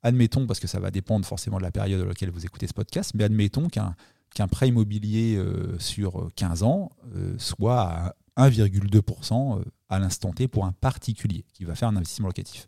Admettons, 0.02 0.48
parce 0.48 0.62
que 0.62 0.68
ça 0.68 0.80
va 0.80 0.92
dépendre 0.92 1.26
forcément 1.26 1.58
de 1.58 1.64
la 1.64 1.72
période 1.72 2.02
à 2.02 2.06
laquelle 2.06 2.32
vous 2.32 2.46
écoutez 2.46 2.68
ce 2.68 2.74
podcast, 2.74 3.12
mais 3.16 3.26
admettons 3.26 3.68
qu'un 3.68 4.48
prêt 4.48 4.70
immobilier 4.70 5.36
euh, 5.36 5.78
sur 5.78 6.30
15 6.38 6.64
ans 6.64 6.90
euh, 7.18 7.36
soit 7.38 7.82
à 7.82 8.16
1,2% 8.38 9.62
à 9.90 10.00
l'instant 10.00 10.32
T 10.32 10.48
pour 10.48 10.64
un 10.64 10.72
particulier 10.72 11.44
qui 11.52 11.66
va 11.66 11.76
faire 11.76 11.90
un 11.90 11.98
investissement 11.98 12.28
locatif. 12.28 12.64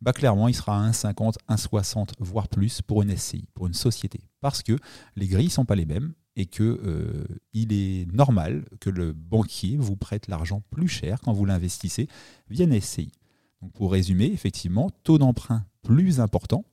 Bah 0.00 0.12
clairement, 0.12 0.46
il 0.46 0.54
sera 0.54 0.80
à 0.80 0.88
1,50, 0.88 1.34
1,60, 1.48 2.10
voire 2.20 2.46
plus 2.46 2.82
pour 2.82 3.02
une 3.02 3.16
SCI, 3.16 3.48
pour 3.52 3.66
une 3.66 3.74
société. 3.74 4.20
Parce 4.40 4.62
que 4.62 4.78
les 5.16 5.26
grilles 5.26 5.46
ne 5.46 5.50
sont 5.50 5.64
pas 5.64 5.74
les 5.74 5.86
mêmes, 5.86 6.12
et 6.36 6.46
que 6.46 6.62
euh, 6.62 7.24
il 7.54 7.72
est 7.72 8.12
normal 8.12 8.66
que 8.80 8.90
le 8.90 9.12
banquier 9.12 9.76
vous 9.78 9.96
prête 9.96 10.28
l'argent 10.28 10.62
plus 10.70 10.88
cher 10.88 11.20
quand 11.20 11.32
vous 11.32 11.46
l'investissez 11.46 12.08
via 12.50 12.66
une 12.66 12.78
SCI. 12.78 13.10
Donc 13.62 13.72
pour 13.72 13.92
résumer, 13.92 14.26
effectivement, 14.26 14.90
taux 15.02 15.18
d'emprunt 15.18 15.64
plus 15.82 16.20
important, 16.20 16.64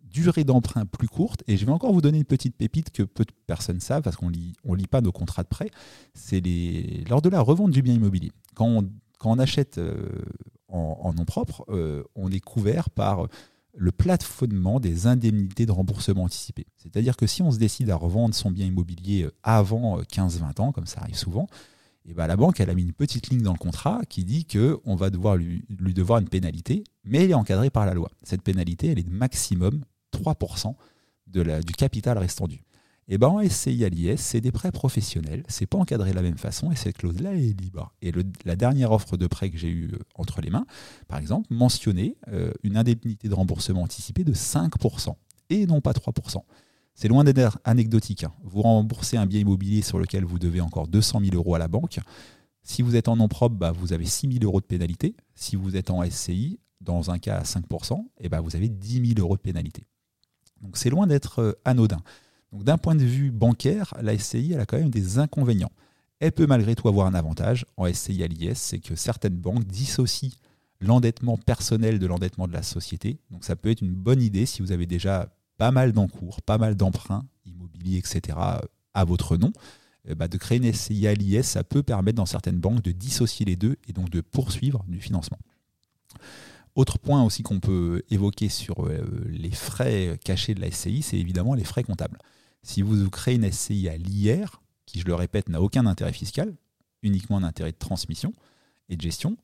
durée 0.00 0.44
d'emprunt 0.44 0.86
plus 0.86 1.08
courte, 1.08 1.42
et 1.48 1.56
je 1.56 1.66
vais 1.66 1.72
encore 1.72 1.92
vous 1.92 2.00
donner 2.00 2.18
une 2.18 2.24
petite 2.24 2.56
pépite 2.56 2.90
que 2.90 3.02
peu 3.02 3.24
de 3.24 3.32
personnes 3.46 3.80
savent 3.80 4.02
parce 4.02 4.16
qu'on 4.16 4.28
lit, 4.28 4.54
on 4.64 4.74
lit 4.74 4.86
pas 4.86 5.00
nos 5.00 5.12
contrats 5.12 5.42
de 5.42 5.48
prêt, 5.48 5.70
c'est 6.14 6.40
les, 6.40 7.04
lors 7.10 7.20
de 7.20 7.28
la 7.28 7.40
revente 7.40 7.72
du 7.72 7.82
bien 7.82 7.94
immobilier. 7.94 8.30
Quand 8.54 8.66
on, 8.66 8.88
quand 9.18 9.32
on 9.32 9.38
achète 9.38 9.78
euh, 9.78 10.22
en, 10.68 11.12
nom 11.12 11.24
propre, 11.24 11.64
euh, 11.68 12.04
on 12.14 12.30
est 12.30 12.40
couvert 12.40 12.90
par 12.90 13.26
le 13.78 13.92
plafonnement 13.92 14.80
des 14.80 15.06
indemnités 15.06 15.64
de 15.64 15.72
remboursement 15.72 16.24
anticipé. 16.24 16.66
C'est-à-dire 16.76 17.16
que 17.16 17.26
si 17.26 17.42
on 17.42 17.50
se 17.50 17.58
décide 17.58 17.90
à 17.90 17.96
revendre 17.96 18.34
son 18.34 18.50
bien 18.50 18.66
immobilier 18.66 19.22
euh, 19.22 19.32
avant 19.42 20.00
15-20 20.00 20.42
euh, 20.58 20.62
ans, 20.62 20.72
comme 20.72 20.86
ça 20.86 21.00
arrive 21.00 21.16
souvent, 21.16 21.46
et 22.04 22.12
eh 22.12 22.14
ben 22.14 22.26
la 22.26 22.36
banque 22.36 22.58
elle 22.58 22.70
a 22.70 22.74
mis 22.74 22.82
une 22.82 22.94
petite 22.94 23.28
ligne 23.28 23.42
dans 23.42 23.52
le 23.52 23.58
contrat 23.58 24.00
qui 24.08 24.24
dit 24.24 24.46
qu'on 24.46 24.96
va 24.96 25.10
devoir 25.10 25.36
lui, 25.36 25.62
devoir 25.68 26.20
une 26.20 26.28
pénalité, 26.28 26.82
mais 27.04 27.24
elle 27.24 27.30
est 27.30 27.34
encadrée 27.34 27.68
par 27.68 27.84
la 27.84 27.92
loi. 27.92 28.10
Cette 28.22 28.42
pénalité, 28.42 28.88
elle 28.88 28.98
est 28.98 29.02
de 29.02 29.12
maximum 29.12 29.84
3% 30.14 30.74
de 31.26 31.42
la, 31.42 31.60
du 31.60 31.74
capital 31.74 32.16
restant 32.16 32.48
dû. 32.48 32.64
Eh 33.10 33.16
ben 33.16 33.28
en 33.28 33.42
SCI 33.42 33.84
à 33.84 33.88
l'IS, 33.88 34.20
c'est 34.20 34.42
des 34.42 34.52
prêts 34.52 34.70
professionnels, 34.70 35.42
c'est 35.48 35.64
pas 35.64 35.78
encadré 35.78 36.10
de 36.10 36.14
la 36.16 36.20
même 36.20 36.36
façon 36.36 36.70
et 36.70 36.76
cette 36.76 36.98
clause-là 36.98 37.32
est 37.34 37.58
libre. 37.58 37.94
Et 38.02 38.12
la 38.44 38.54
dernière 38.54 38.92
offre 38.92 39.16
de 39.16 39.26
prêt 39.26 39.48
que 39.48 39.56
j'ai 39.56 39.70
eue 39.70 39.90
euh, 39.94 39.98
entre 40.14 40.42
les 40.42 40.50
mains, 40.50 40.66
par 41.08 41.18
exemple, 41.18 41.46
mentionnait 41.50 42.16
euh, 42.28 42.52
une 42.62 42.76
indemnité 42.76 43.28
de 43.28 43.34
remboursement 43.34 43.82
anticipé 43.82 44.24
de 44.24 44.34
5% 44.34 45.14
et 45.48 45.66
non 45.66 45.80
pas 45.80 45.92
3%. 45.92 46.42
C'est 46.94 47.08
loin 47.08 47.24
d'être 47.24 47.58
anecdotique. 47.64 48.24
Hein. 48.24 48.32
Vous 48.42 48.60
remboursez 48.60 49.16
un 49.16 49.24
bien 49.24 49.40
immobilier 49.40 49.80
sur 49.80 49.98
lequel 49.98 50.24
vous 50.24 50.38
devez 50.38 50.60
encore 50.60 50.86
200 50.86 51.20
000 51.20 51.34
euros 51.34 51.54
à 51.54 51.58
la 51.58 51.68
banque. 51.68 52.00
Si 52.62 52.82
vous 52.82 52.94
êtes 52.96 53.08
en 53.08 53.16
nom 53.16 53.28
propre, 53.28 53.54
bah, 53.56 53.70
vous 53.70 53.94
avez 53.94 54.04
6 54.04 54.32
000 54.32 54.44
euros 54.44 54.60
de 54.60 54.66
pénalité. 54.66 55.16
Si 55.34 55.56
vous 55.56 55.76
êtes 55.76 55.90
en 55.90 56.04
SCI, 56.04 56.58
dans 56.82 57.10
un 57.10 57.18
cas 57.18 57.38
à 57.38 57.42
5%, 57.44 58.04
et 58.20 58.28
bah, 58.28 58.40
vous 58.40 58.54
avez 58.54 58.68
10 58.68 59.14
000 59.14 59.20
euros 59.20 59.36
de 59.36 59.40
pénalité. 59.40 59.86
Donc 60.60 60.76
c'est 60.76 60.90
loin 60.90 61.06
d'être 61.06 61.40
euh, 61.40 61.52
anodin. 61.64 62.02
D'un 62.52 62.78
point 62.78 62.94
de 62.94 63.04
vue 63.04 63.30
bancaire, 63.30 63.92
la 64.00 64.16
SCI 64.16 64.54
a 64.54 64.66
quand 64.66 64.78
même 64.78 64.90
des 64.90 65.18
inconvénients. 65.18 65.72
elle 66.20 66.32
peut 66.32 66.46
malgré 66.46 66.74
tout 66.74 66.88
avoir 66.88 67.06
un 67.06 67.14
avantage 67.14 67.66
en 67.76 67.92
SCI 67.92 68.24
à 68.24 68.26
l'IS, 68.26 68.58
c'est 68.58 68.78
que 68.78 68.96
certaines 68.96 69.36
banques 69.36 69.64
dissocient 69.64 70.32
l'endettement 70.80 71.36
personnel 71.36 71.98
de 71.98 72.06
l'endettement 72.06 72.48
de 72.48 72.52
la 72.52 72.62
société. 72.62 73.18
Donc 73.30 73.44
ça 73.44 73.56
peut 73.56 73.70
être 73.70 73.82
une 73.82 73.94
bonne 73.94 74.22
idée 74.22 74.46
si 74.46 74.62
vous 74.62 74.72
avez 74.72 74.86
déjà 74.86 75.28
pas 75.58 75.70
mal 75.70 75.92
d'encours, 75.92 76.40
pas 76.42 76.58
mal 76.58 76.74
d'emprunts 76.74 77.26
immobiliers, 77.46 77.98
etc. 77.98 78.38
à 78.94 79.04
votre 79.04 79.36
nom. 79.36 79.52
Euh, 80.08 80.14
bah, 80.14 80.28
de 80.28 80.36
créer 80.36 80.58
une 80.58 80.72
SCI 80.72 81.06
à 81.06 81.14
l'IS, 81.14 81.42
ça 81.42 81.64
peut 81.64 81.82
permettre 81.82 82.16
dans 82.16 82.26
certaines 82.26 82.58
banques 82.58 82.82
de 82.82 82.92
dissocier 82.92 83.44
les 83.46 83.56
deux 83.56 83.76
et 83.88 83.92
donc 83.92 84.10
de 84.10 84.20
poursuivre 84.20 84.84
du 84.88 85.00
financement. 85.00 85.38
Autre 86.78 87.00
point 87.00 87.24
aussi 87.24 87.42
qu'on 87.42 87.58
peut 87.58 88.04
évoquer 88.08 88.48
sur 88.48 88.86
euh, 88.86 89.04
les 89.26 89.50
frais 89.50 90.16
cachés 90.24 90.54
de 90.54 90.60
la 90.60 90.70
SCI, 90.70 91.02
c'est 91.02 91.18
évidemment 91.18 91.54
les 91.54 91.64
frais 91.64 91.82
comptables. 91.82 92.18
Si 92.62 92.82
vous 92.82 93.10
créez 93.10 93.34
une 93.34 93.50
SCI 93.50 93.88
à 93.88 93.96
l'IR, 93.96 94.62
qui 94.86 95.00
je 95.00 95.04
le 95.04 95.16
répète 95.16 95.48
n'a 95.48 95.60
aucun 95.60 95.86
intérêt 95.86 96.12
fiscal, 96.12 96.54
uniquement 97.02 97.36
un 97.36 97.42
intérêt 97.42 97.72
de 97.72 97.78
transmission 97.78 98.32
et 98.88 98.94
de 98.94 99.00
gestion, 99.00 99.36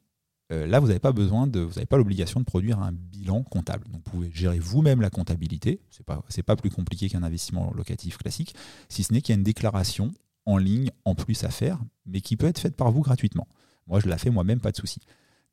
euh, 0.52 0.68
là 0.68 0.78
vous 0.78 0.86
n'avez 0.86 1.00
pas 1.00 1.10
besoin 1.10 1.48
de, 1.48 1.58
vous 1.58 1.74
n'avez 1.74 1.86
pas 1.86 1.96
l'obligation 1.96 2.38
de 2.38 2.44
produire 2.44 2.78
un 2.78 2.92
bilan 2.92 3.42
comptable. 3.42 3.84
Vous 3.90 3.98
pouvez 3.98 4.30
gérer 4.30 4.60
vous-même 4.60 5.00
la 5.00 5.10
comptabilité. 5.10 5.80
C'est 5.90 6.06
pas 6.06 6.22
pas 6.46 6.54
plus 6.54 6.70
compliqué 6.70 7.08
qu'un 7.08 7.24
investissement 7.24 7.72
locatif 7.74 8.16
classique, 8.16 8.54
si 8.88 9.02
ce 9.02 9.12
n'est 9.12 9.20
qu'il 9.20 9.32
y 9.32 9.36
a 9.36 9.38
une 9.38 9.42
déclaration 9.42 10.12
en 10.46 10.56
ligne 10.56 10.92
en 11.04 11.16
plus 11.16 11.42
à 11.42 11.50
faire, 11.50 11.80
mais 12.06 12.20
qui 12.20 12.36
peut 12.36 12.46
être 12.46 12.60
faite 12.60 12.76
par 12.76 12.92
vous 12.92 13.00
gratuitement. 13.00 13.48
Moi 13.88 13.98
je 13.98 14.06
la 14.08 14.18
fais 14.18 14.30
moi-même, 14.30 14.60
pas 14.60 14.70
de 14.70 14.76
souci. 14.76 15.00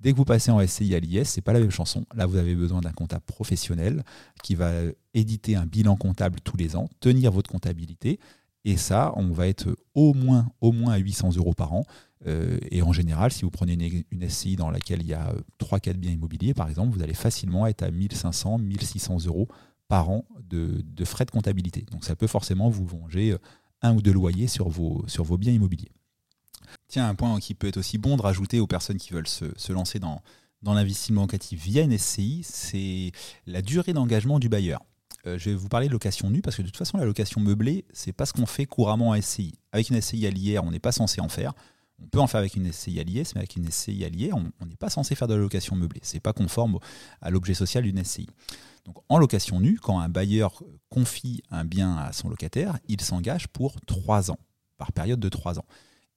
Dès 0.02 0.14
que 0.14 0.18
vous 0.18 0.26
passez 0.26 0.50
en 0.50 0.66
SCI 0.66 0.96
à 0.96 1.00
l'IS, 1.00 1.26
c'est 1.26 1.42
pas 1.42 1.54
la 1.54 1.60
même 1.60 1.70
chanson. 1.70 2.06
Là, 2.16 2.26
vous 2.26 2.38
avez 2.38 2.56
besoin 2.56 2.82
d'un 2.82 2.92
comptable 2.92 3.24
professionnel 3.24 4.04
qui 4.42 4.56
va 4.56 4.72
éditer 5.14 5.56
un 5.56 5.68
bilan 5.68 5.96
comptable 5.96 6.40
tous 6.42 6.58
les 6.58 6.76
ans, 6.76 6.90
tenir 7.00 7.32
votre 7.32 7.52
comptabilité. 7.52 8.20
Et 8.66 8.78
ça, 8.78 9.14
on 9.16 9.32
va 9.32 9.48
être 9.48 9.76
au 9.94 10.16
moins, 10.16 10.52
au 10.60 10.72
moins 10.72 10.94
à 10.94 10.98
800 10.98 11.36
euros 11.38 11.54
par 11.54 11.74
an. 11.74 11.86
Euh, 12.26 12.58
et 12.72 12.82
en 12.82 12.92
général, 12.94 13.32
si 13.32 13.44
vous 13.44 13.52
prenez 13.52 14.04
une, 14.12 14.28
SCI 14.28 14.56
dans 14.56 14.72
laquelle 14.72 15.02
il 15.02 15.08
y 15.08 15.14
a 15.14 15.36
3-4 15.60 15.94
biens 15.94 16.12
immobiliers, 16.12 16.56
par 16.56 16.68
exemple, 16.68 16.96
vous 16.96 17.04
allez 17.04 17.14
facilement 17.14 17.68
être 17.68 17.84
à 17.84 17.92
1500, 17.92 18.58
1600 18.58 19.26
euros 19.28 19.48
par 19.88 20.10
an 20.10 20.26
de, 20.50 20.84
frais 21.06 21.26
de 21.26 21.32
comptabilité. 21.32 21.86
Donc 21.92 22.06
ça 22.06 22.16
peut 22.16 22.28
forcément 22.28 22.70
vous 22.70 22.88
venger 22.88 23.36
un 23.84 23.96
ou 23.96 24.02
deux 24.02 24.14
loyers 24.14 24.48
sur 24.48 24.68
vos 24.68 25.38
biens 25.38 25.54
immobiliers. 25.54 25.92
Tiens, 26.88 27.08
un 27.08 27.16
point 27.16 27.40
qui 27.40 27.54
peut 27.54 27.68
être 27.68 27.78
aussi 27.78 27.98
bon 27.98 28.18
de 28.18 28.22
rajouter 28.22 28.60
aux 28.60 28.68
personnes 28.68 28.98
qui 28.98 29.14
veulent 29.14 29.28
se, 29.28 29.72
lancer 29.72 30.00
dans, 30.00 30.22
dans 30.62 30.74
l'investissement 30.74 31.22
locatif 31.22 31.62
via 31.64 31.84
une 31.84 31.98
SCI, 31.98 32.42
c'est 32.44 33.12
la 33.48 33.62
durée 33.62 33.94
d'engagement 33.94 34.40
du 34.40 34.50
bailleur. 34.50 34.82
Euh, 35.28 35.38
je 35.38 35.50
vais 35.50 35.56
vous 35.56 35.70
parler 35.70 35.88
de 35.88 35.92
location 35.92 36.30
nue 36.30 36.42
parce 36.42 36.56
que 36.56 36.62
de 36.62 36.68
toute 36.68 36.78
façon, 36.78 36.98
la 36.98 37.06
location 37.06 37.42
meublée, 37.42 37.86
c'est 37.94 38.12
pas 38.12 38.26
ce 38.26 38.34
qu'on 38.34 38.46
fait 38.46 38.66
couramment 38.66 39.10
en 39.10 39.22
SCI. 39.22 39.54
Avec 39.72 39.90
une 39.90 40.02
SCI 40.02 40.30
l'IR, 40.32 40.64
on 40.64 40.72
n'est 40.72 40.80
pas 40.80 40.92
censé 40.92 41.22
en 41.22 41.30
faire. 41.30 41.54
On 42.04 42.08
peut 42.08 42.20
en 42.20 42.28
faire 42.28 42.40
avec 42.40 42.56
une 42.56 42.72
SCI 42.72 43.04
l'IS, 43.04 43.36
mais 43.36 43.42
avec 43.42 43.56
une 43.56 43.70
SCI 43.70 44.10
l'IR, 44.10 44.36
on 44.36 44.66
n'est 44.66 44.76
pas 44.76 44.90
censé 44.90 45.14
faire 45.14 45.28
de 45.28 45.36
la 45.36 45.42
location 45.42 45.76
meublée. 45.76 46.02
C'est 46.04 46.20
pas 46.20 46.34
conforme 46.34 46.80
à 47.22 47.30
l'objet 47.30 47.54
social 47.54 47.84
d'une 47.84 48.04
SCI. 48.04 48.28
Donc, 48.86 48.98
en 49.10 49.20
location 49.20 49.60
nue, 49.60 49.78
quand 49.80 50.00
un 50.00 50.10
bailleur 50.10 50.64
confie 50.90 51.44
un 51.52 51.64
bien 51.64 51.96
à 51.98 52.12
son 52.12 52.30
locataire, 52.30 52.80
il 52.88 53.00
s'engage 53.02 53.48
pour 53.48 53.80
trois 53.82 54.32
ans, 54.32 54.40
par 54.78 54.92
période 54.92 55.20
de 55.20 55.30
trois 55.30 55.60
ans 55.60 55.66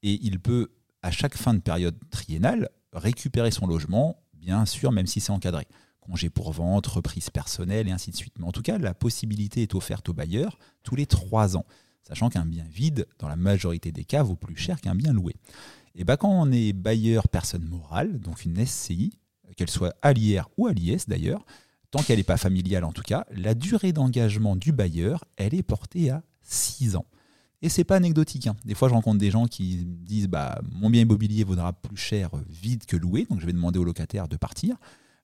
et 0.04 0.20
il 0.22 0.38
peut, 0.38 0.70
à 1.02 1.10
chaque 1.10 1.36
fin 1.36 1.54
de 1.54 1.60
période 1.60 1.96
triennale, 2.10 2.68
récupérer 2.92 3.50
son 3.50 3.66
logement, 3.66 4.22
bien 4.34 4.66
sûr, 4.66 4.92
même 4.92 5.06
si 5.06 5.20
c'est 5.20 5.32
encadré. 5.32 5.66
Congé 6.00 6.28
pour 6.28 6.52
vente, 6.52 6.86
reprise 6.86 7.30
personnelle 7.30 7.88
et 7.88 7.90
ainsi 7.90 8.10
de 8.10 8.16
suite. 8.16 8.34
Mais 8.38 8.44
en 8.44 8.52
tout 8.52 8.60
cas, 8.60 8.76
la 8.76 8.92
possibilité 8.92 9.62
est 9.62 9.74
offerte 9.74 10.10
au 10.10 10.12
bailleur 10.12 10.58
tous 10.82 10.94
les 10.94 11.06
trois 11.06 11.56
ans, 11.56 11.64
sachant 12.06 12.28
qu'un 12.28 12.44
bien 12.44 12.66
vide, 12.70 13.06
dans 13.18 13.28
la 13.28 13.36
majorité 13.36 13.90
des 13.90 14.04
cas, 14.04 14.22
vaut 14.22 14.36
plus 14.36 14.56
cher 14.56 14.82
qu'un 14.82 14.94
bien 14.94 15.14
loué. 15.14 15.34
Et 15.94 16.04
bien, 16.04 16.18
quand 16.18 16.30
on 16.30 16.52
est 16.52 16.74
bailleur 16.74 17.28
personne 17.28 17.64
morale, 17.64 18.20
donc 18.20 18.44
une 18.44 18.64
SCI, 18.64 19.18
qu'elle 19.56 19.70
soit 19.70 19.96
à 20.02 20.12
l'IR 20.12 20.50
ou 20.58 20.66
à 20.66 20.72
l'IS 20.72 21.08
d'ailleurs, 21.08 21.46
tant 21.90 22.02
qu'elle 22.02 22.18
n'est 22.18 22.24
pas 22.24 22.36
familiale 22.36 22.84
en 22.84 22.92
tout 22.92 23.02
cas, 23.02 23.24
la 23.30 23.54
durée 23.54 23.94
d'engagement 23.94 24.54
du 24.54 24.72
bailleur, 24.72 25.24
elle 25.36 25.54
est 25.54 25.62
portée 25.62 26.10
à 26.10 26.22
6 26.42 26.96
ans. 26.96 27.06
Et 27.64 27.70
c'est 27.70 27.84
pas 27.84 27.96
anecdotique. 27.96 28.46
Hein. 28.46 28.56
Des 28.66 28.74
fois, 28.74 28.90
je 28.90 28.92
rencontre 28.92 29.16
des 29.16 29.30
gens 29.30 29.46
qui 29.46 29.86
disent 29.86 30.28
bah, 30.28 30.60
mon 30.70 30.90
bien 30.90 31.00
immobilier 31.00 31.44
vaudra 31.44 31.72
plus 31.72 31.96
cher 31.96 32.28
vide 32.46 32.84
que 32.84 32.94
loué, 32.94 33.26
donc 33.30 33.40
je 33.40 33.46
vais 33.46 33.54
demander 33.54 33.78
au 33.78 33.84
locataire 33.84 34.28
de 34.28 34.36
partir. 34.36 34.76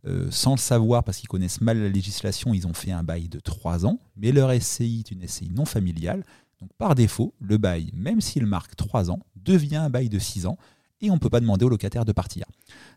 Euh, 0.06 0.30
sans 0.30 0.52
le 0.52 0.58
savoir, 0.58 1.04
parce 1.04 1.18
qu'ils 1.18 1.28
connaissent 1.28 1.60
mal 1.60 1.78
la 1.78 1.90
législation, 1.90 2.54
ils 2.54 2.66
ont 2.66 2.72
fait 2.72 2.92
un 2.92 3.02
bail 3.02 3.28
de 3.28 3.40
3 3.40 3.84
ans, 3.84 4.00
mais 4.16 4.32
leur 4.32 4.58
SCI 4.58 5.00
est 5.00 5.10
une 5.10 5.28
SCI 5.28 5.50
non 5.50 5.66
familiale. 5.66 6.24
Donc 6.62 6.70
par 6.78 6.94
défaut, 6.94 7.34
le 7.40 7.58
bail, 7.58 7.90
même 7.92 8.22
s'il 8.22 8.46
marque 8.46 8.74
3 8.74 9.10
ans, 9.10 9.20
devient 9.36 9.76
un 9.76 9.90
bail 9.90 10.08
de 10.08 10.18
6 10.18 10.46
ans 10.46 10.56
et 11.02 11.10
on 11.10 11.16
ne 11.16 11.18
peut 11.18 11.28
pas 11.28 11.40
demander 11.40 11.66
au 11.66 11.68
locataire 11.68 12.06
de 12.06 12.12
partir. 12.12 12.46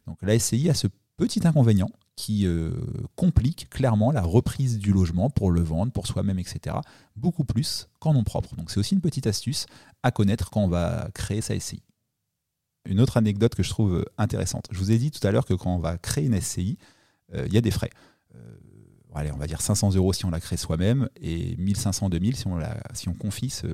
Donc 0.08 0.20
la 0.22 0.40
SCI 0.40 0.70
a 0.70 0.74
ce 0.74 0.88
petit 1.18 1.46
inconvénient 1.46 1.90
qui 2.16 2.46
euh, 2.46 2.72
complique 3.16 3.70
clairement 3.70 4.12
la 4.12 4.22
reprise 4.22 4.78
du 4.78 4.94
logement 4.94 5.30
pour 5.30 5.52
le 5.52 5.62
vendre, 5.62 5.92
pour 5.92 6.08
soi-même, 6.08 6.40
etc. 6.40 6.76
Beaucoup 7.16 7.44
plus 7.44 7.90
qu'en 8.00 8.14
nom 8.14 8.24
propre. 8.24 8.56
Donc 8.56 8.70
c'est 8.72 8.80
aussi 8.80 8.94
une 8.94 9.02
petite 9.02 9.28
astuce 9.28 9.66
à 10.04 10.12
connaître 10.12 10.50
quand 10.50 10.62
on 10.62 10.68
va 10.68 11.10
créer 11.14 11.42
sa 11.42 11.60
SCI. 11.60 11.82
Une 12.86 13.00
autre 13.00 13.18
anecdote 13.18 13.56
que 13.56 13.64
je 13.64 13.70
trouve 13.70 13.96
euh, 13.96 14.06
intéressante. 14.18 14.68
Je 14.72 14.78
vous 14.78 14.92
ai 14.92 14.98
dit 14.98 15.10
tout 15.10 15.26
à 15.26 15.32
l'heure 15.32 15.46
que 15.46 15.54
quand 15.54 15.74
on 15.74 15.80
va 15.80 15.98
créer 15.98 16.26
une 16.26 16.40
SCI, 16.40 16.78
euh, 17.34 17.46
il 17.48 17.54
y 17.54 17.58
a 17.58 17.62
des 17.62 17.72
frais. 17.72 17.90
allez, 19.16 19.32
on 19.32 19.38
va 19.38 19.48
dire 19.48 19.62
500 19.62 19.96
euros 19.96 20.14
si 20.14 20.26
on 20.26 20.30
la 20.30 20.40
crée 20.40 20.58
soi-même 20.58 21.10
et 21.22 21.56
1500, 21.58 22.10
2000 22.10 22.36
si 22.36 22.48
on, 22.48 22.60
si 22.94 23.10
on 23.10 23.14
confie 23.14 23.50
ce 23.50 23.68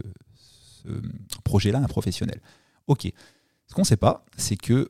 projet-là 1.43 1.79
à 1.79 1.83
un 1.83 1.87
professionnel. 1.87 2.41
Ok. 2.87 3.11
Ce 3.67 3.73
qu'on 3.75 3.81
ne 3.81 3.87
sait 3.87 3.97
pas, 3.97 4.25
c'est 4.35 4.55
que 4.55 4.89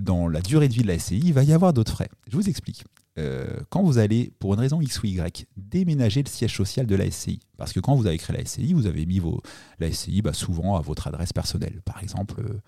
dans 0.00 0.28
la 0.28 0.40
durée 0.40 0.68
de 0.68 0.74
vie 0.74 0.82
de 0.82 0.88
la 0.88 0.98
SCI, 0.98 1.18
il 1.18 1.32
va 1.32 1.42
y 1.42 1.52
avoir 1.52 1.72
d'autres 1.72 1.92
frais. 1.92 2.08
Je 2.28 2.36
vous 2.36 2.48
explique. 2.48 2.84
Euh, 3.18 3.60
quand 3.70 3.82
vous 3.82 3.98
allez, 3.98 4.32
pour 4.38 4.54
une 4.54 4.60
raison 4.60 4.80
X 4.80 5.02
ou 5.02 5.06
Y, 5.06 5.46
déménager 5.56 6.22
le 6.22 6.28
siège 6.28 6.54
social 6.54 6.86
de 6.86 6.94
la 6.94 7.10
SCI, 7.10 7.40
parce 7.56 7.72
que 7.72 7.80
quand 7.80 7.94
vous 7.94 8.06
avez 8.06 8.18
créé 8.18 8.36
la 8.36 8.44
SCI, 8.44 8.74
vous 8.74 8.86
avez 8.86 9.06
mis 9.06 9.18
vos, 9.18 9.40
la 9.78 9.90
SCI 9.90 10.22
bah, 10.22 10.32
souvent 10.32 10.76
à 10.76 10.80
votre 10.80 11.06
adresse 11.06 11.32
personnelle, 11.32 11.80
par 11.84 12.02
exemple, 12.02 12.40
euh, 12.40 12.60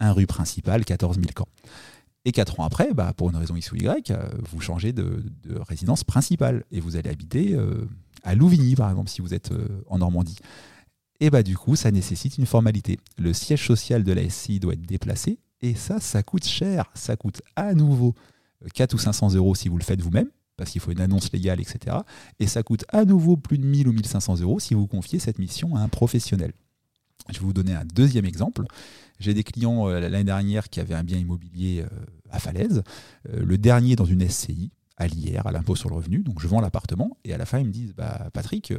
un 0.00 0.12
rue 0.12 0.26
principale, 0.26 0.84
14 0.84 1.16
000 1.16 1.28
camps. 1.34 1.48
Et 2.26 2.32
quatre 2.32 2.60
ans 2.60 2.64
après, 2.64 2.92
bah, 2.92 3.12
pour 3.16 3.30
une 3.30 3.36
raison 3.36 3.56
X 3.56 3.72
ou 3.72 3.76
Y, 3.76 4.10
euh, 4.10 4.28
vous 4.50 4.60
changez 4.60 4.92
de, 4.92 5.22
résidence 5.68 6.04
principale 6.04 6.64
et 6.70 6.80
vous 6.80 6.96
allez 6.96 7.10
habiter 7.10 7.56
à 8.22 8.34
Louvigny, 8.34 8.74
par 8.74 8.90
exemple, 8.90 9.10
si 9.10 9.22
vous 9.22 9.34
êtes 9.34 9.52
en 9.86 9.98
Normandie. 9.98 10.36
Et 11.20 11.30
bah, 11.30 11.42
du 11.42 11.56
coup, 11.56 11.76
ça 11.76 11.90
nécessite 11.90 12.38
une 12.38 12.46
formalité. 12.46 12.98
Le 13.18 13.32
siège 13.32 13.66
social 13.66 14.04
de 14.04 14.12
la 14.12 14.28
SCI 14.28 14.60
doit 14.60 14.72
être 14.72 14.82
déplacé 14.82 15.38
et 15.64 15.74
ça, 15.74 15.98
ça 15.98 16.22
coûte 16.22 16.44
cher. 16.44 16.90
Ça 16.94 17.16
coûte 17.16 17.40
à 17.56 17.72
nouveau 17.72 18.14
4 18.74 18.92
ou 18.92 18.98
500 18.98 19.34
euros 19.34 19.54
si 19.54 19.70
vous 19.70 19.78
le 19.78 19.82
faites 19.82 20.02
vous-même, 20.02 20.28
parce 20.58 20.70
qu'il 20.70 20.80
faut 20.82 20.92
une 20.92 21.00
annonce 21.00 21.32
légale, 21.32 21.58
etc. 21.58 21.96
Et 22.38 22.46
ça 22.46 22.62
coûte 22.62 22.84
à 22.90 23.06
nouveau 23.06 23.38
plus 23.38 23.56
de 23.56 23.64
1000 23.64 23.88
ou 23.88 23.92
1500 23.92 24.40
euros 24.40 24.60
si 24.60 24.74
vous 24.74 24.86
confiez 24.86 25.18
cette 25.18 25.38
mission 25.38 25.74
à 25.74 25.80
un 25.80 25.88
professionnel. 25.88 26.52
Je 27.30 27.38
vais 27.38 27.46
vous 27.46 27.54
donner 27.54 27.74
un 27.74 27.86
deuxième 27.86 28.26
exemple. 28.26 28.66
J'ai 29.18 29.32
des 29.32 29.42
clients 29.42 29.88
euh, 29.88 30.00
l'année 30.00 30.24
dernière 30.24 30.68
qui 30.68 30.80
avaient 30.80 30.94
un 30.94 31.04
bien 31.04 31.16
immobilier 31.16 31.80
euh, 31.80 32.04
à 32.30 32.38
Falaise, 32.38 32.82
euh, 33.30 33.42
le 33.42 33.56
dernier 33.56 33.96
dans 33.96 34.04
une 34.04 34.28
SCI, 34.28 34.70
à 34.98 35.06
l'IR, 35.06 35.46
à 35.46 35.52
l'impôt 35.52 35.76
sur 35.76 35.88
le 35.88 35.94
revenu. 35.94 36.18
Donc 36.18 36.42
je 36.42 36.46
vends 36.46 36.60
l'appartement 36.60 37.16
et 37.24 37.32
à 37.32 37.38
la 37.38 37.46
fin 37.46 37.58
ils 37.58 37.66
me 37.66 37.72
disent 37.72 37.94
bah, 37.94 38.28
Patrick, 38.34 38.74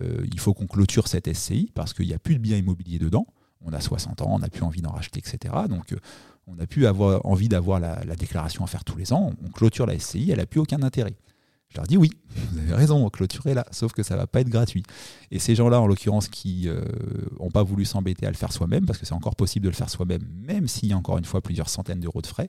il 0.00 0.40
faut 0.40 0.54
qu'on 0.54 0.66
clôture 0.66 1.08
cette 1.08 1.30
SCI 1.32 1.70
parce 1.74 1.92
qu'il 1.92 2.06
n'y 2.06 2.14
a 2.14 2.18
plus 2.18 2.36
de 2.36 2.40
bien 2.40 2.56
immobilier 2.56 2.98
dedans 2.98 3.26
on 3.64 3.72
a 3.72 3.80
60 3.80 4.22
ans, 4.22 4.30
on 4.30 4.38
n'a 4.38 4.48
plus 4.48 4.62
envie 4.62 4.82
d'en 4.82 4.90
racheter, 4.90 5.20
etc. 5.20 5.54
Donc 5.68 5.92
euh, 5.92 5.96
on 6.46 6.54
n'a 6.54 6.66
plus 6.66 6.86
avoir 6.86 7.24
envie 7.26 7.48
d'avoir 7.48 7.80
la, 7.80 8.16
déclaration 8.16 8.64
à 8.64 8.66
faire 8.66 8.84
tous 8.84 8.96
les 8.96 9.12
ans. 9.12 9.32
On 9.44 9.48
clôture 9.48 9.86
la 9.86 9.98
SCI, 9.98 10.30
elle 10.30 10.38
n'a 10.38 10.46
plus 10.46 10.60
aucun 10.60 10.82
intérêt. 10.82 11.14
Je 11.68 11.78
leur 11.78 11.86
dis 11.86 11.96
oui, 11.96 12.10
vous 12.52 12.58
avez 12.58 12.74
raison, 12.74 13.08
clôturer 13.08 13.54
là, 13.54 13.64
sauf 13.70 13.92
que 13.92 14.02
ça 14.02 14.14
ne 14.14 14.20
va 14.20 14.26
pas 14.26 14.40
être 14.40 14.48
gratuit. 14.48 14.82
Et 15.30 15.38
ces 15.38 15.54
gens-là, 15.54 15.80
en 15.80 15.86
l'occurrence, 15.86 16.28
qui 16.28 16.66
n'ont 16.66 17.46
euh, 17.46 17.50
pas 17.50 17.62
voulu 17.62 17.84
s'embêter 17.84 18.26
à 18.26 18.30
le 18.30 18.36
faire 18.36 18.52
soi-même, 18.52 18.84
parce 18.84 18.98
que 18.98 19.06
c'est 19.06 19.14
encore 19.14 19.36
possible 19.36 19.64
de 19.64 19.70
le 19.70 19.74
faire 19.74 19.88
soi-même, 19.88 20.22
même 20.46 20.68
s'il 20.68 20.90
y 20.90 20.92
a 20.92 20.96
encore 20.98 21.16
une 21.16 21.24
fois 21.24 21.40
plusieurs 21.40 21.70
centaines 21.70 22.00
d'euros 22.00 22.20
de 22.20 22.26
frais, 22.26 22.46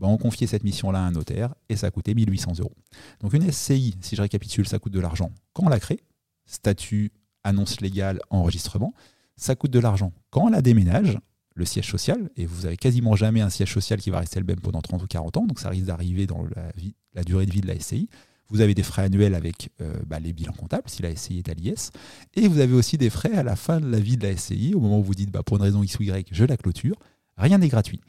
ben, 0.00 0.08
on 0.08 0.16
confiait 0.16 0.46
cette 0.46 0.64
mission-là 0.64 1.00
à 1.00 1.02
un 1.02 1.12
notaire 1.12 1.54
et 1.68 1.76
ça 1.76 1.90
coûtait 1.90 2.14
1800 2.14 2.52
euros. 2.60 2.74
Donc 3.20 3.34
une 3.34 3.50
SCI, 3.50 3.96
si 4.00 4.16
je 4.16 4.22
récapitule, 4.22 4.66
ça 4.66 4.78
coûte 4.78 4.92
de 4.92 5.00
l'argent 5.00 5.30
quand 5.52 5.66
on 5.66 5.68
la 5.68 5.78
crée, 5.78 6.00
statut, 6.46 7.12
annonce 7.44 7.80
légale, 7.80 8.20
enregistrement 8.30 8.94
ça 9.36 9.54
coûte 9.54 9.70
de 9.70 9.78
l'argent. 9.78 10.12
Quand 10.30 10.44
on 10.46 10.48
la 10.48 10.62
déménage, 10.62 11.18
le 11.54 11.64
siège 11.64 11.90
social, 11.90 12.30
et 12.36 12.46
vous 12.46 12.66
avez 12.66 12.76
quasiment 12.76 13.14
jamais 13.16 13.40
un 13.40 13.50
siège 13.50 13.72
social 13.72 14.00
qui 14.00 14.10
va 14.10 14.20
rester 14.20 14.40
le 14.40 14.46
même 14.46 14.60
pendant 14.60 14.80
30 14.80 15.02
ou 15.02 15.06
40 15.06 15.36
ans, 15.36 15.46
donc 15.46 15.60
ça 15.60 15.68
risque 15.68 15.86
d'arriver 15.86 16.26
dans 16.26 16.44
la, 17.14 17.24
durée 17.24 17.46
de 17.46 17.52
vie 17.52 17.60
de 17.60 17.66
la 17.66 17.78
SCI. 17.78 18.08
Vous 18.48 18.60
avez 18.60 18.74
des 18.74 18.82
frais 18.82 19.02
annuels 19.02 19.34
avec 19.34 19.70
euh, 19.80 19.94
bah, 20.06 20.18
les 20.18 20.32
bilans 20.32 20.52
comptables, 20.52 20.88
si 20.88 21.02
la 21.02 21.14
SCI 21.14 21.38
est 21.38 21.48
à 21.48 21.54
l'IS, 21.54 21.90
et 22.34 22.48
vous 22.48 22.58
avez 22.58 22.74
aussi 22.74 22.98
des 22.98 23.10
frais 23.10 23.32
à 23.32 23.42
la 23.42 23.56
fin 23.56 23.80
de 23.80 23.86
la 23.86 23.98
vie 23.98 24.16
de 24.16 24.26
la 24.26 24.36
SCI, 24.36 24.74
au 24.74 24.80
moment 24.80 24.98
où 24.98 25.02
vous 25.02 25.14
dites, 25.14 25.30
bah, 25.30 25.42
pour 25.42 25.56
une 25.56 25.62
raison 25.62 25.82
X 25.82 25.98
ou 25.98 26.02
Y, 26.02 26.28
je 26.30 26.44
la 26.44 26.56
clôture. 26.56 26.96
Rien 27.36 27.58
n'est 27.58 27.68
gratuit. 27.68 28.00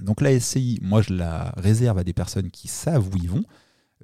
Donc 0.00 0.20
la 0.20 0.38
SCI, 0.38 0.78
moi 0.82 1.02
je 1.02 1.14
la 1.14 1.52
réserve 1.56 1.98
à 1.98 2.04
des 2.04 2.12
personnes 2.12 2.50
qui 2.50 2.68
savent 2.68 3.08
où 3.12 3.16
ils 3.16 3.30
vont, 3.30 3.44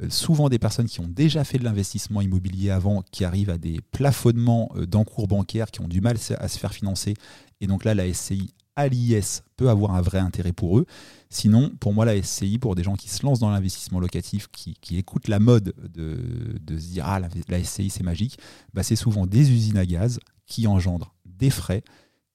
souvent 0.09 0.49
des 0.49 0.59
personnes 0.59 0.87
qui 0.87 1.00
ont 1.00 1.09
déjà 1.09 1.45
fait 1.45 1.59
de 1.59 1.64
l'investissement 1.64 2.21
immobilier 2.21 2.71
avant, 2.71 3.02
qui 3.11 3.25
arrivent 3.25 3.50
à 3.50 3.59
des 3.59 3.80
plafonnements 3.92 4.71
euh, 4.76 4.87
d'encours 4.87 5.28
bancaires, 5.28 5.71
qui 5.71 5.80
ont 5.80 5.88
du 5.88 6.00
mal 6.00 6.16
à 6.38 6.49
se 6.49 6.59
faire 6.59 6.73
financer. 6.73 7.14
Et 7.61 7.66
donc 7.66 7.85
là, 7.85 7.95
la 7.95 8.12
SCI 8.12 8.52
à 8.76 8.88
l'IS 8.88 9.42
peut 9.57 9.69
avoir 9.69 9.95
un 9.95 10.00
vrai 10.00 10.19
intérêt 10.19 10.52
pour 10.52 10.78
eux. 10.78 10.87
Sinon, 11.28 11.71
pour 11.80 11.92
moi, 11.92 12.04
la 12.04 12.21
SCI, 12.23 12.59
pour 12.59 12.75
des 12.75 12.83
gens 12.83 12.95
qui 12.95 13.11
se 13.11 13.25
lancent 13.25 13.40
dans 13.40 13.50
l'investissement 13.50 14.00
locatif, 14.00 14.49
qui, 14.49 14.97
écoutent 14.97 15.28
la 15.28 15.38
mode 15.38 15.75
de, 15.92 16.78
se 16.78 16.87
dire 16.87 17.04
Ah, 17.07 17.21
la, 17.21 17.62
SCI, 17.62 17.90
c'est 17.90 18.02
magique, 18.02 18.38
bah, 18.73 18.83
c'est 18.83 18.97
souvent 18.97 19.26
des 19.26 19.50
usines 19.50 19.76
à 19.76 19.87
gaz 19.87 20.19
qui 20.47 20.66
engendrent 20.66 21.14
des 21.26 21.50
frais, 21.50 21.83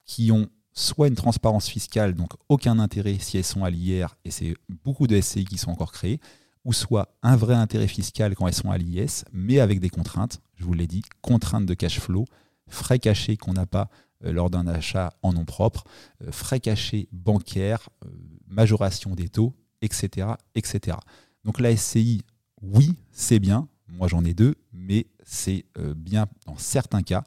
qui 0.05 0.31
ont 0.31 0.47
soit 0.71 1.07
une 1.07 1.15
transparence 1.15 1.67
fiscale, 1.67 2.13
donc 2.13 2.33
aucun 2.49 2.79
intérêt 2.79 3.17
si 3.19 3.37
elles 3.37 3.45
sont 3.45 3.63
à 3.63 3.69
l'IR, 3.69 4.17
et 4.25 4.31
c'est 4.31 4.55
beaucoup 4.83 5.07
de 5.07 5.19
SCI 5.19 5.45
qui 5.45 5.57
sont 5.57 5.71
encore 5.71 5.93
créées, 5.93 6.19
ou 6.65 6.73
soit 6.73 7.15
un 7.21 7.35
vrai 7.35 7.53
intérêt 7.53 7.87
fiscal 7.87 8.35
quand 8.35 8.47
elles 8.47 8.53
sont 8.53 8.71
à 8.71 8.77
l'IS, 8.77 9.23
mais 9.31 9.59
avec 9.59 9.79
des 9.79 9.89
contraintes, 9.89 10.41
je 10.55 10.65
vous 10.65 10.73
l'ai 10.73 10.87
dit, 10.87 11.03
contraintes 11.21 11.65
de 11.65 11.73
cash 11.75 11.99
flow, 11.99 12.25
frais 12.67 12.99
cachés 12.99 13.37
qu'on 13.37 13.53
n'a 13.53 13.67
pas 13.67 13.89
euh, 14.25 14.33
lors 14.33 14.49
d'un 14.49 14.67
achat 14.67 15.13
en 15.21 15.33
nom 15.33 15.45
propre, 15.45 15.83
euh, 16.23 16.31
frais 16.31 16.59
cachés 16.59 17.07
bancaires, 17.11 17.89
euh, 18.03 18.09
majoration 18.47 19.15
des 19.15 19.29
taux, 19.29 19.53
etc., 19.81 20.27
etc. 20.55 20.97
Donc 21.43 21.59
la 21.59 21.75
SCI, 21.75 22.23
oui, 22.61 22.95
c'est 23.11 23.39
bien, 23.39 23.67
moi 23.87 24.07
j'en 24.07 24.25
ai 24.25 24.33
deux, 24.33 24.55
mais 24.73 25.05
c'est 25.23 25.65
bien 25.95 26.25
dans 26.47 26.57
certains 26.57 27.03
cas 27.03 27.23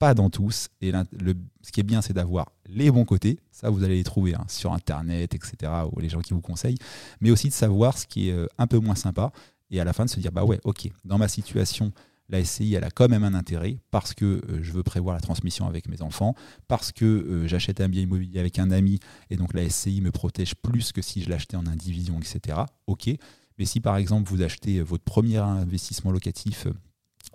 pas 0.00 0.14
dans 0.14 0.30
tous. 0.30 0.70
Et 0.80 0.90
le, 0.90 1.34
ce 1.62 1.70
qui 1.70 1.78
est 1.78 1.84
bien, 1.84 2.02
c'est 2.02 2.14
d'avoir 2.14 2.50
les 2.66 2.90
bons 2.90 3.04
côtés. 3.04 3.38
Ça, 3.52 3.70
vous 3.70 3.84
allez 3.84 3.96
les 3.96 4.02
trouver 4.02 4.34
hein, 4.34 4.44
sur 4.48 4.72
Internet, 4.72 5.34
etc., 5.34 5.70
ou 5.92 6.00
les 6.00 6.08
gens 6.08 6.20
qui 6.20 6.32
vous 6.32 6.40
conseillent. 6.40 6.78
Mais 7.20 7.30
aussi 7.30 7.48
de 7.48 7.52
savoir 7.52 7.96
ce 7.96 8.06
qui 8.06 8.30
est 8.30 8.32
euh, 8.32 8.46
un 8.58 8.66
peu 8.66 8.78
moins 8.78 8.96
sympa. 8.96 9.30
Et 9.70 9.78
à 9.78 9.84
la 9.84 9.92
fin, 9.92 10.06
de 10.06 10.10
se 10.10 10.18
dire, 10.18 10.32
bah 10.32 10.44
ouais, 10.44 10.58
ok, 10.64 10.88
dans 11.04 11.18
ma 11.18 11.28
situation, 11.28 11.92
la 12.30 12.42
SCI, 12.42 12.74
elle 12.74 12.84
a 12.84 12.90
quand 12.90 13.08
même 13.08 13.24
un 13.24 13.34
intérêt 13.34 13.78
parce 13.90 14.14
que 14.14 14.24
euh, 14.24 14.62
je 14.62 14.72
veux 14.72 14.82
prévoir 14.82 15.14
la 15.14 15.20
transmission 15.20 15.66
avec 15.66 15.86
mes 15.86 16.00
enfants, 16.00 16.34
parce 16.66 16.92
que 16.92 17.04
euh, 17.04 17.46
j'achète 17.46 17.80
un 17.80 17.88
bien 17.88 18.02
immobilier 18.02 18.40
avec 18.40 18.58
un 18.58 18.70
ami 18.70 19.00
et 19.28 19.36
donc 19.36 19.52
la 19.52 19.68
SCI 19.68 20.00
me 20.00 20.10
protège 20.10 20.54
plus 20.54 20.92
que 20.92 21.02
si 21.02 21.22
je 21.22 21.28
l'achetais 21.28 21.56
en 21.56 21.66
indivision, 21.66 22.18
etc. 22.18 22.60
Ok. 22.86 23.10
Mais 23.58 23.64
si 23.66 23.80
par 23.80 23.96
exemple 23.96 24.30
vous 24.30 24.42
achetez 24.42 24.80
votre 24.80 25.04
premier 25.04 25.36
investissement 25.36 26.12
locatif 26.12 26.66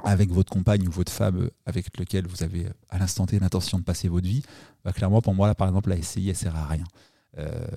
avec 0.06 0.32
votre 0.32 0.52
compagne 0.52 0.88
ou 0.88 0.92
votre 0.92 1.12
femme 1.12 1.50
avec 1.66 1.98
lequel 1.98 2.28
vous 2.28 2.44
avez 2.44 2.68
à 2.90 2.98
l'instant 2.98 3.26
T 3.26 3.40
l'intention 3.40 3.80
de 3.80 3.84
passer 3.84 4.08
votre 4.08 4.28
vie, 4.28 4.44
bah, 4.84 4.94
clairement 4.94 5.22
pour 5.22 5.34
moi 5.34 5.48
là 5.48 5.56
par 5.56 5.68
exemple 5.68 5.90
la 5.90 6.02
SCI 6.02 6.30
elle 6.30 6.36
sert 6.36 6.56
à 6.56 6.68
rien. 6.68 6.86
Euh, 7.38 7.68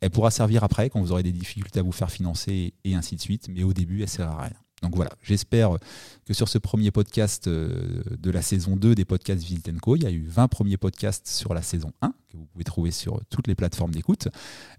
elle 0.00 0.10
pourra 0.10 0.30
servir 0.30 0.64
après 0.64 0.90
quand 0.90 1.00
vous 1.00 1.12
aurez 1.12 1.22
des 1.22 1.32
difficultés 1.32 1.80
à 1.80 1.82
vous 1.82 1.92
faire 1.92 2.10
financer 2.10 2.74
et 2.84 2.94
ainsi 2.94 3.16
de 3.16 3.20
suite, 3.20 3.48
mais 3.48 3.62
au 3.62 3.72
début 3.72 4.02
elle 4.02 4.08
sert 4.08 4.30
à 4.30 4.42
rien. 4.42 4.65
Donc 4.82 4.94
voilà, 4.94 5.10
j'espère 5.22 5.78
que 6.26 6.34
sur 6.34 6.48
ce 6.48 6.58
premier 6.58 6.90
podcast 6.90 7.48
euh, 7.48 8.02
de 8.18 8.30
la 8.30 8.42
saison 8.42 8.76
2 8.76 8.94
des 8.94 9.06
podcasts 9.06 9.42
Visit 9.42 9.66
il 9.68 10.02
y 10.02 10.06
a 10.06 10.10
eu 10.10 10.26
20 10.26 10.48
premiers 10.48 10.76
podcasts 10.76 11.26
sur 11.26 11.54
la 11.54 11.62
saison 11.62 11.92
1 12.02 12.12
que 12.28 12.36
vous 12.36 12.44
pouvez 12.44 12.64
trouver 12.64 12.90
sur 12.90 13.20
toutes 13.30 13.46
les 13.46 13.54
plateformes 13.54 13.92
d'écoute. 13.92 14.28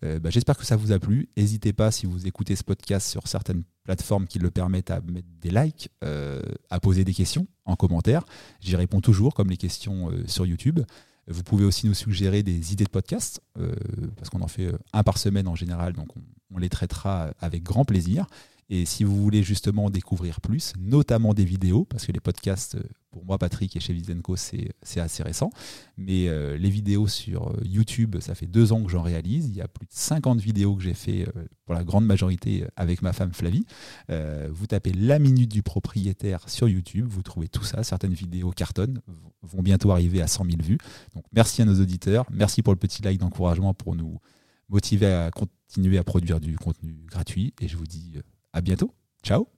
Euh, 0.05 0.19
bah, 0.19 0.29
j'espère 0.29 0.55
que 0.55 0.65
ça 0.65 0.75
vous 0.75 0.91
a 0.91 0.99
plu. 0.99 1.29
N'hésitez 1.35 1.73
pas 1.73 1.89
si 1.89 2.05
vous 2.05 2.27
écoutez 2.27 2.55
ce 2.55 2.63
podcast 2.63 3.09
sur 3.09 3.27
certaines 3.27 3.63
plateformes 3.83 4.27
qui 4.27 4.37
le 4.37 4.51
permettent 4.51 4.91
à 4.91 5.01
mettre 5.01 5.27
des 5.41 5.49
likes, 5.49 5.89
euh, 6.03 6.43
à 6.69 6.79
poser 6.79 7.03
des 7.03 7.13
questions 7.13 7.47
en 7.65 7.75
commentaire. 7.75 8.23
J'y 8.61 8.75
réponds 8.75 9.01
toujours 9.01 9.33
comme 9.33 9.49
les 9.49 9.57
questions 9.57 10.11
sur 10.27 10.45
YouTube. 10.45 10.79
Vous 11.27 11.43
pouvez 11.43 11.65
aussi 11.65 11.87
nous 11.87 11.95
suggérer 11.95 12.43
des 12.43 12.71
idées 12.71 12.85
de 12.85 12.89
podcasts, 12.89 13.41
parce 14.15 14.29
qu'on 14.29 14.41
en 14.41 14.47
fait 14.47 14.71
un 14.93 15.03
par 15.03 15.17
semaine 15.17 15.47
en 15.47 15.55
général, 15.55 15.91
donc 15.91 16.07
on 16.53 16.57
les 16.57 16.69
traitera 16.69 17.31
avec 17.41 17.63
grand 17.63 17.83
plaisir. 17.83 18.27
Et 18.69 18.85
si 18.85 19.05
vous 19.05 19.15
voulez 19.15 19.43
justement 19.43 19.89
découvrir 19.89 20.41
plus, 20.41 20.73
notamment 20.77 21.33
des 21.33 21.45
vidéos, 21.45 21.85
parce 21.85 22.05
que 22.05 22.11
les 22.11 22.19
podcasts, 22.19 22.75
euh, 22.75 22.83
pour 23.11 23.23
moi, 23.23 23.37
Patrick 23.37 23.73
et 23.75 23.79
chez 23.79 23.93
Vizenco, 23.93 24.35
c'est 24.35 24.73
assez 24.97 25.23
récent, 25.23 25.51
mais 25.95 26.27
euh, 26.27 26.57
les 26.57 26.69
vidéos 26.69 27.07
sur 27.07 27.47
euh, 27.47 27.61
YouTube, 27.63 28.17
ça 28.19 28.35
fait 28.35 28.45
deux 28.45 28.73
ans 28.73 28.83
que 28.83 28.91
j'en 28.91 29.01
réalise. 29.01 29.47
Il 29.47 29.55
y 29.55 29.61
a 29.61 29.69
plus 29.69 29.85
de 29.85 29.93
50 29.93 30.41
vidéos 30.41 30.75
que 30.75 30.83
j'ai 30.83 30.93
fait 30.93 31.25
pour 31.65 31.75
la 31.75 31.85
grande 31.85 32.05
majorité 32.05 32.65
avec 32.75 33.01
ma 33.01 33.13
femme 33.13 33.33
Flavie. 33.33 33.65
vous 34.49 34.67
tapez 34.67 34.91
la 34.91 35.19
minute 35.19 35.51
du 35.51 35.63
propriétaire 35.63 36.47
sur 36.49 36.67
YouTube, 36.67 37.07
vous 37.09 37.23
trouvez 37.23 37.47
tout 37.47 37.63
ça. 37.63 37.83
Certaines 37.83 38.13
vidéos 38.13 38.51
cartonnent, 38.51 39.01
vont 39.41 39.61
bientôt 39.61 39.91
arriver 39.91 40.21
à 40.21 40.27
100 40.27 40.45
000 40.45 40.57
vues. 40.61 40.77
Donc 41.15 41.23
merci 41.31 41.61
à 41.61 41.65
nos 41.65 41.79
auditeurs, 41.79 42.25
merci 42.31 42.61
pour 42.61 42.73
le 42.73 42.79
petit 42.79 43.01
like 43.01 43.19
d'encouragement 43.19 43.73
pour 43.73 43.95
nous 43.95 44.19
motiver 44.69 45.07
à 45.07 45.31
continuer 45.31 45.97
à 45.97 46.03
produire 46.03 46.39
du 46.39 46.57
contenu 46.57 47.05
gratuit. 47.09 47.53
Et 47.61 47.67
je 47.67 47.77
vous 47.77 47.87
dis 47.87 48.19
à 48.57 48.61
bientôt. 48.61 48.91
Ciao 49.23 49.56